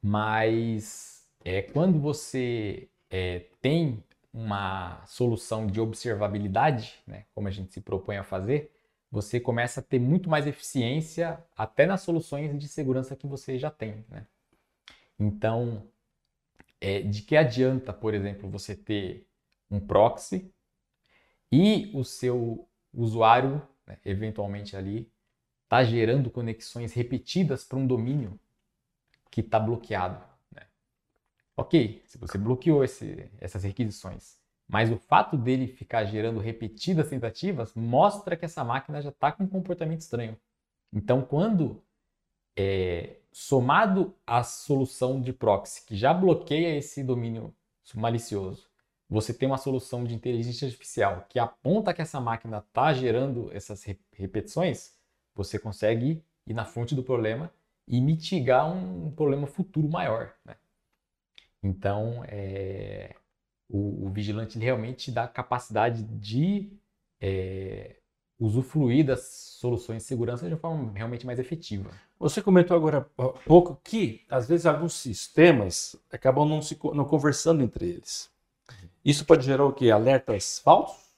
Mas 0.01 1.27
é, 1.43 1.61
quando 1.61 1.99
você 1.99 2.89
é, 3.09 3.45
tem 3.61 4.03
uma 4.33 5.03
solução 5.05 5.65
de 5.65 5.81
observabilidade, 5.81 6.99
né, 7.07 7.25
como 7.33 7.47
a 7.47 7.51
gente 7.51 7.73
se 7.73 7.81
propõe 7.81 8.17
a 8.17 8.23
fazer, 8.23 8.71
você 9.11 9.39
começa 9.39 9.79
a 9.79 9.83
ter 9.83 9.99
muito 9.99 10.29
mais 10.29 10.45
eficiência 10.45 11.43
até 11.55 11.85
nas 11.85 12.01
soluções 12.01 12.57
de 12.57 12.67
segurança 12.67 13.15
que 13.15 13.25
você 13.25 13.57
já 13.57 13.71
tem. 13.71 14.05
Né? 14.09 14.27
Então, 15.17 15.83
é, 16.79 17.01
de 17.01 17.21
que 17.21 17.35
adianta, 17.35 17.91
por 17.91 18.13
exemplo, 18.13 18.49
você 18.49 18.75
ter 18.75 19.25
um 19.71 19.79
proxy 19.79 20.51
e 21.51 21.89
o 21.93 22.03
seu 22.03 22.67
usuário, 22.93 23.61
né, 23.87 23.97
eventualmente 24.05 24.75
ali, 24.75 25.11
está 25.63 25.83
gerando 25.83 26.29
conexões 26.29 26.93
repetidas 26.93 27.63
para 27.63 27.77
um 27.77 27.87
domínio 27.87 28.39
que 29.31 29.41
está 29.41 29.59
bloqueado. 29.59 30.23
Né? 30.51 30.61
Ok, 31.55 32.01
se 32.05 32.17
você 32.17 32.37
bloqueou 32.37 32.83
esse, 32.83 33.29
essas 33.39 33.63
requisições, 33.63 34.37
mas 34.67 34.91
o 34.91 34.97
fato 34.97 35.37
dele 35.37 35.67
ficar 35.67 36.05
gerando 36.05 36.39
repetidas 36.39 37.09
tentativas 37.09 37.73
mostra 37.73 38.35
que 38.35 38.45
essa 38.45 38.63
máquina 38.63 39.01
já 39.01 39.09
está 39.09 39.31
com 39.31 39.43
um 39.43 39.47
comportamento 39.47 40.01
estranho. 40.01 40.37
Então, 40.91 41.21
quando 41.21 41.81
é, 42.55 43.17
somado 43.31 44.15
à 44.25 44.43
solução 44.43 45.21
de 45.21 45.31
proxy 45.31 45.85
que 45.85 45.95
já 45.95 46.13
bloqueia 46.13 46.77
esse 46.77 47.03
domínio 47.03 47.55
malicioso, 47.95 48.66
você 49.09 49.33
tem 49.33 49.47
uma 49.47 49.57
solução 49.57 50.03
de 50.03 50.13
inteligência 50.13 50.65
artificial 50.65 51.25
que 51.29 51.39
aponta 51.39 51.93
que 51.93 52.01
essa 52.01 52.19
máquina 52.19 52.57
está 52.57 52.93
gerando 52.93 53.49
essas 53.53 53.83
repetições, 54.11 54.93
você 55.33 55.57
consegue 55.57 56.23
ir 56.45 56.53
na 56.53 56.65
fonte 56.65 56.93
do 56.93 57.03
problema 57.03 57.51
e 57.87 58.01
mitigar 58.01 58.69
um 58.69 59.11
problema 59.11 59.47
futuro 59.47 59.87
maior. 59.87 60.33
Né? 60.43 60.55
Então, 61.63 62.23
é, 62.27 63.15
o, 63.69 64.07
o, 64.07 64.09
vigilante 64.09 64.59
realmente 64.59 65.09
dá 65.09 65.27
capacidade 65.27 66.03
de 66.03 66.71
é, 67.21 67.97
usufruir 68.37 69.05
das 69.05 69.21
soluções 69.21 70.03
de 70.03 70.07
segurança 70.07 70.47
de 70.47 70.53
uma 70.53 70.59
forma 70.59 70.91
realmente 70.93 71.25
mais 71.25 71.39
efetiva. 71.39 71.89
Você 72.19 72.41
comentou 72.41 72.75
agora 72.75 73.09
há 73.17 73.23
pouco 73.23 73.79
que, 73.83 74.25
às 74.29 74.47
vezes, 74.47 74.65
alguns 74.65 74.93
sistemas 74.93 75.95
acabam 76.11 76.47
não, 76.47 76.61
se, 76.61 76.77
não 76.93 77.05
conversando 77.05 77.63
entre 77.63 77.85
eles. 77.85 78.29
Isso 79.07 79.23
pode 79.23 79.45
gerar 79.45 79.63
o 79.63 79.71
quê? 79.71 79.89
Alertas 79.89 80.59
falsos? 80.59 81.15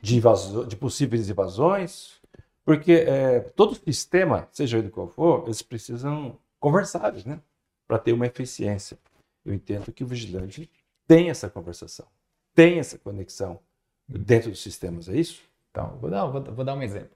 De, 0.00 0.18
de 0.66 0.74
possíveis 0.74 1.28
invasões? 1.28 2.18
Porque 2.64 2.92
é, 2.92 3.40
todo 3.40 3.74
sistema, 3.74 4.48
seja 4.50 4.78
ele 4.78 4.88
qual 4.88 5.06
for, 5.06 5.44
eles 5.44 5.60
precisam 5.60 6.40
conversar, 6.58 7.12
né? 7.26 7.42
Para 7.86 7.98
ter 7.98 8.14
uma 8.14 8.24
eficiência. 8.26 8.98
Eu 9.44 9.52
entendo 9.52 9.92
que 9.92 10.02
o 10.02 10.06
vigilante 10.06 10.70
tem 11.06 11.28
essa 11.28 11.50
conversação, 11.50 12.06
tem 12.54 12.78
essa 12.78 12.96
conexão 12.96 13.60
dentro 14.08 14.48
dos 14.48 14.62
sistemas, 14.62 15.10
é 15.10 15.18
isso? 15.18 15.42
Então, 15.70 15.98
vou 15.98 16.08
dar, 16.08 16.24
vou, 16.24 16.42
vou 16.42 16.64
dar 16.64 16.74
um 16.74 16.82
exemplo. 16.82 17.14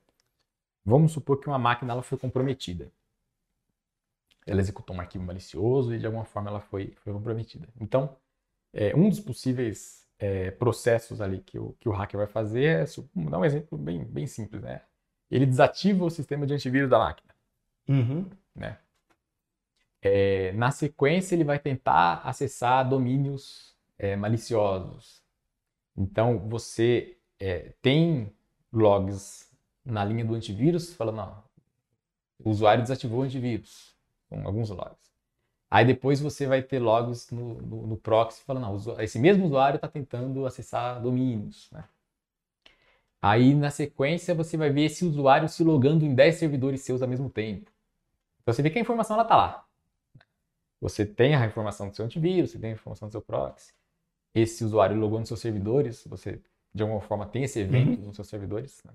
Vamos 0.84 1.12
supor 1.12 1.40
que 1.40 1.46
uma 1.46 1.58
máquina 1.58 1.94
ela 1.94 2.02
foi 2.02 2.18
comprometida. 2.18 2.92
Ela 4.46 4.60
executou 4.60 4.94
um 4.94 5.00
arquivo 5.00 5.24
malicioso 5.24 5.94
e 5.94 5.98
de 5.98 6.04
alguma 6.04 6.26
forma 6.26 6.50
ela 6.50 6.60
foi, 6.60 6.94
foi 7.02 7.14
comprometida. 7.14 7.66
Então, 7.80 8.14
é, 8.80 8.94
um 8.94 9.08
dos 9.08 9.18
possíveis 9.18 10.06
é, 10.20 10.52
processos 10.52 11.20
ali 11.20 11.40
que 11.40 11.58
o, 11.58 11.74
que 11.80 11.88
o 11.88 11.92
hacker 11.92 12.16
vai 12.16 12.28
fazer 12.28 12.64
é, 12.64 12.84
vou 13.12 13.28
dar 13.28 13.40
um 13.40 13.44
exemplo 13.44 13.76
bem, 13.76 14.04
bem 14.04 14.24
simples, 14.24 14.62
né? 14.62 14.82
Ele 15.28 15.44
desativa 15.44 16.04
o 16.04 16.10
sistema 16.10 16.46
de 16.46 16.54
antivírus 16.54 16.88
da 16.88 16.96
máquina. 16.96 17.34
Uhum. 17.88 18.30
Né? 18.54 18.78
É, 20.00 20.52
na 20.52 20.70
sequência, 20.70 21.34
ele 21.34 21.42
vai 21.42 21.58
tentar 21.58 22.22
acessar 22.24 22.88
domínios 22.88 23.76
é, 23.98 24.14
maliciosos. 24.14 25.24
Então, 25.96 26.38
você 26.48 27.18
é, 27.40 27.74
tem 27.82 28.32
logs 28.72 29.50
na 29.84 30.04
linha 30.04 30.24
do 30.24 30.34
antivírus 30.34 30.94
falando, 30.94 31.16
não, 31.16 31.44
o 32.38 32.50
usuário 32.50 32.82
desativou 32.82 33.20
o 33.20 33.22
antivírus, 33.24 33.96
com 34.28 34.46
alguns 34.46 34.70
logs. 34.70 35.07
Aí 35.70 35.84
depois 35.84 36.20
você 36.20 36.46
vai 36.46 36.62
ter 36.62 36.78
logs 36.78 37.30
no, 37.30 37.54
no, 37.60 37.86
no 37.86 37.96
proxy 37.96 38.42
falando, 38.42 38.62
não, 38.62 39.00
esse 39.00 39.18
mesmo 39.18 39.44
usuário 39.44 39.76
está 39.76 39.86
tentando 39.86 40.46
acessar 40.46 41.00
domínios. 41.00 41.68
Né? 41.70 41.84
Aí 43.20 43.54
na 43.54 43.70
sequência 43.70 44.34
você 44.34 44.56
vai 44.56 44.70
ver 44.70 44.84
esse 44.84 45.04
usuário 45.04 45.48
se 45.48 45.62
logando 45.62 46.04
em 46.04 46.14
10 46.14 46.36
servidores 46.36 46.80
seus 46.80 47.02
ao 47.02 47.08
mesmo 47.08 47.28
tempo. 47.28 47.70
Então 48.42 48.54
você 48.54 48.62
vê 48.62 48.70
que 48.70 48.78
a 48.78 48.82
informação 48.82 49.20
está 49.20 49.36
lá. 49.36 49.64
Você 50.80 51.04
tem 51.04 51.34
a 51.34 51.44
informação 51.44 51.88
do 51.88 51.96
seu 51.96 52.04
antivírus, 52.04 52.52
você 52.52 52.58
tem 52.58 52.70
a 52.70 52.74
informação 52.74 53.08
do 53.08 53.12
seu 53.12 53.20
proxy. 53.20 53.74
Esse 54.34 54.64
usuário 54.64 54.96
logou 54.96 55.18
nos 55.18 55.28
seus 55.28 55.40
servidores, 55.40 56.04
você 56.06 56.40
de 56.72 56.82
alguma 56.82 57.00
forma 57.00 57.26
tem 57.26 57.42
esse 57.42 57.58
evento 57.58 58.00
uhum. 58.00 58.06
nos 58.06 58.16
seus 58.16 58.28
servidores, 58.28 58.82
né? 58.84 58.92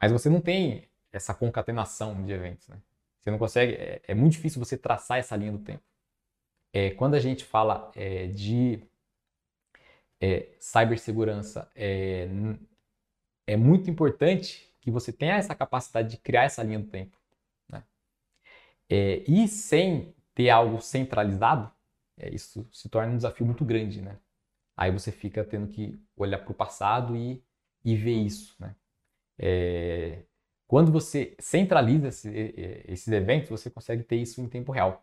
mas 0.00 0.12
você 0.12 0.28
não 0.28 0.40
tem 0.40 0.86
essa 1.12 1.32
concatenação 1.32 2.22
de 2.24 2.32
eventos. 2.32 2.68
Né? 2.68 2.76
Você 3.20 3.30
não 3.30 3.38
consegue, 3.38 3.72
é, 3.74 4.02
é, 4.06 4.14
muito 4.14 4.32
difícil 4.32 4.62
você 4.62 4.76
traçar 4.76 5.18
essa 5.18 5.34
linha 5.36 5.52
do 5.52 5.58
tempo. 5.58 5.82
É, 6.72 6.90
quando 6.90 7.14
a 7.14 7.20
gente 7.20 7.44
fala 7.44 7.90
é, 7.94 8.26
de 8.26 8.82
é, 10.20 10.48
cibersegurança, 10.58 11.70
é, 11.74 12.28
é 13.46 13.56
muito 13.56 13.90
importante 13.90 14.68
que 14.80 14.90
você 14.90 15.12
tenha 15.12 15.36
essa 15.36 15.54
capacidade 15.54 16.10
de 16.10 16.16
criar 16.18 16.44
essa 16.44 16.62
linha 16.62 16.78
do 16.78 16.88
tempo. 16.88 17.16
Né? 17.68 17.82
É, 18.88 19.22
e 19.26 19.48
sem 19.48 20.14
ter 20.34 20.50
algo 20.50 20.80
centralizado, 20.80 21.70
é, 22.16 22.34
isso 22.34 22.68
se 22.72 22.88
torna 22.88 23.12
um 23.12 23.16
desafio 23.16 23.46
muito 23.46 23.64
grande. 23.64 24.02
Né? 24.02 24.18
Aí 24.76 24.90
você 24.90 25.10
fica 25.10 25.44
tendo 25.44 25.68
que 25.68 25.98
olhar 26.16 26.38
para 26.38 26.52
o 26.52 26.54
passado 26.54 27.16
e, 27.16 27.42
e 27.84 27.96
ver 27.96 28.16
isso. 28.16 28.54
Né? 28.58 28.74
É, 29.38 30.22
quando 30.66 30.92
você 30.92 31.34
centraliza 31.38 32.08
esse, 32.08 32.28
esses 32.86 33.08
eventos, 33.08 33.48
você 33.48 33.70
consegue 33.70 34.02
ter 34.02 34.16
isso 34.16 34.40
em 34.42 34.48
tempo 34.48 34.72
real. 34.72 35.02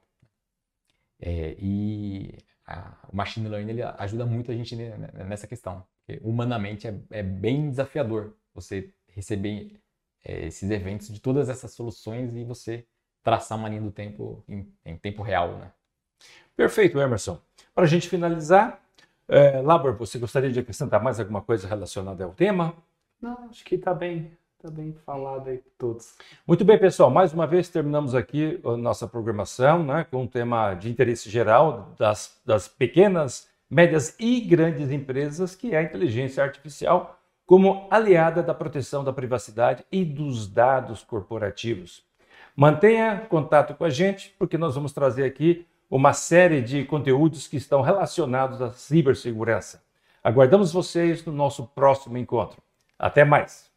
É, 1.19 1.55
e 1.59 2.37
a, 2.65 2.97
o 3.11 3.15
machine 3.15 3.47
learning 3.47 3.71
ele 3.71 3.83
ajuda 3.83 4.25
muito 4.25 4.51
a 4.51 4.55
gente 4.55 4.75
nessa 4.75 5.47
questão. 5.47 5.85
Porque 6.05 6.21
humanamente 6.23 6.87
é, 6.87 6.99
é, 7.11 7.23
bem 7.23 7.69
desafiador 7.69 8.35
você 8.53 8.93
receber 9.07 9.79
é, 10.23 10.45
esses 10.45 10.69
eventos 10.69 11.07
de 11.09 11.19
todas 11.19 11.49
essas 11.49 11.73
soluções 11.73 12.35
e 12.35 12.43
você 12.43 12.85
traçar 13.23 13.57
uma 13.57 13.69
linha 13.69 13.81
do 13.81 13.91
tempo 13.91 14.43
em, 14.47 14.71
em 14.85 14.97
tempo 14.97 15.23
real, 15.23 15.57
né? 15.57 15.71
Perfeito, 16.55 16.99
Emerson. 16.99 17.41
Para 17.73 17.83
a 17.83 17.87
gente 17.87 18.07
finalizar, 18.07 18.81
é, 19.27 19.61
Labor, 19.61 19.95
você 19.97 20.17
gostaria 20.19 20.51
de 20.51 20.59
acrescentar 20.59 21.01
mais 21.03 21.19
alguma 21.19 21.41
coisa 21.41 21.67
relacionada 21.67 22.23
ao 22.23 22.33
tema? 22.33 22.75
Não, 23.19 23.49
acho 23.49 23.63
que 23.65 23.75
está 23.75 23.93
bem, 23.93 24.31
tá 24.61 24.69
bem 24.69 24.93
falado 25.05 25.49
aí 25.49 25.61
todos. 25.77 26.15
Muito 26.47 26.65
bem, 26.65 26.77
pessoal. 26.77 27.09
Mais 27.09 27.33
uma 27.33 27.45
vez 27.45 27.69
terminamos 27.69 28.15
aqui 28.15 28.59
a 28.63 28.77
nossa 28.77 29.07
programação 29.07 29.83
né, 29.83 30.05
com 30.09 30.23
um 30.23 30.27
tema 30.27 30.73
de 30.73 30.89
interesse 30.89 31.29
geral 31.29 31.93
das, 31.97 32.39
das 32.45 32.67
pequenas, 32.67 33.47
médias 33.69 34.15
e 34.19 34.41
grandes 34.41 34.91
empresas, 34.91 35.55
que 35.55 35.73
é 35.73 35.77
a 35.77 35.83
inteligência 35.83 36.43
artificial 36.43 37.19
como 37.45 37.87
aliada 37.91 38.41
da 38.41 38.53
proteção 38.53 39.03
da 39.03 39.13
privacidade 39.13 39.85
e 39.91 40.03
dos 40.03 40.47
dados 40.47 41.03
corporativos. 41.03 42.03
Mantenha 42.55 43.25
contato 43.29 43.75
com 43.75 43.83
a 43.83 43.89
gente, 43.89 44.33
porque 44.39 44.57
nós 44.57 44.73
vamos 44.73 44.93
trazer 44.93 45.25
aqui 45.25 45.67
uma 45.89 46.13
série 46.13 46.61
de 46.61 46.83
conteúdos 46.85 47.47
que 47.47 47.57
estão 47.57 47.81
relacionados 47.81 48.61
à 48.61 48.71
cibersegurança. 48.71 49.83
Aguardamos 50.23 50.73
vocês 50.73 51.23
no 51.23 51.31
nosso 51.31 51.67
próximo 51.67 52.17
encontro. 52.17 52.59
Até 52.97 53.23
mais! 53.23 53.74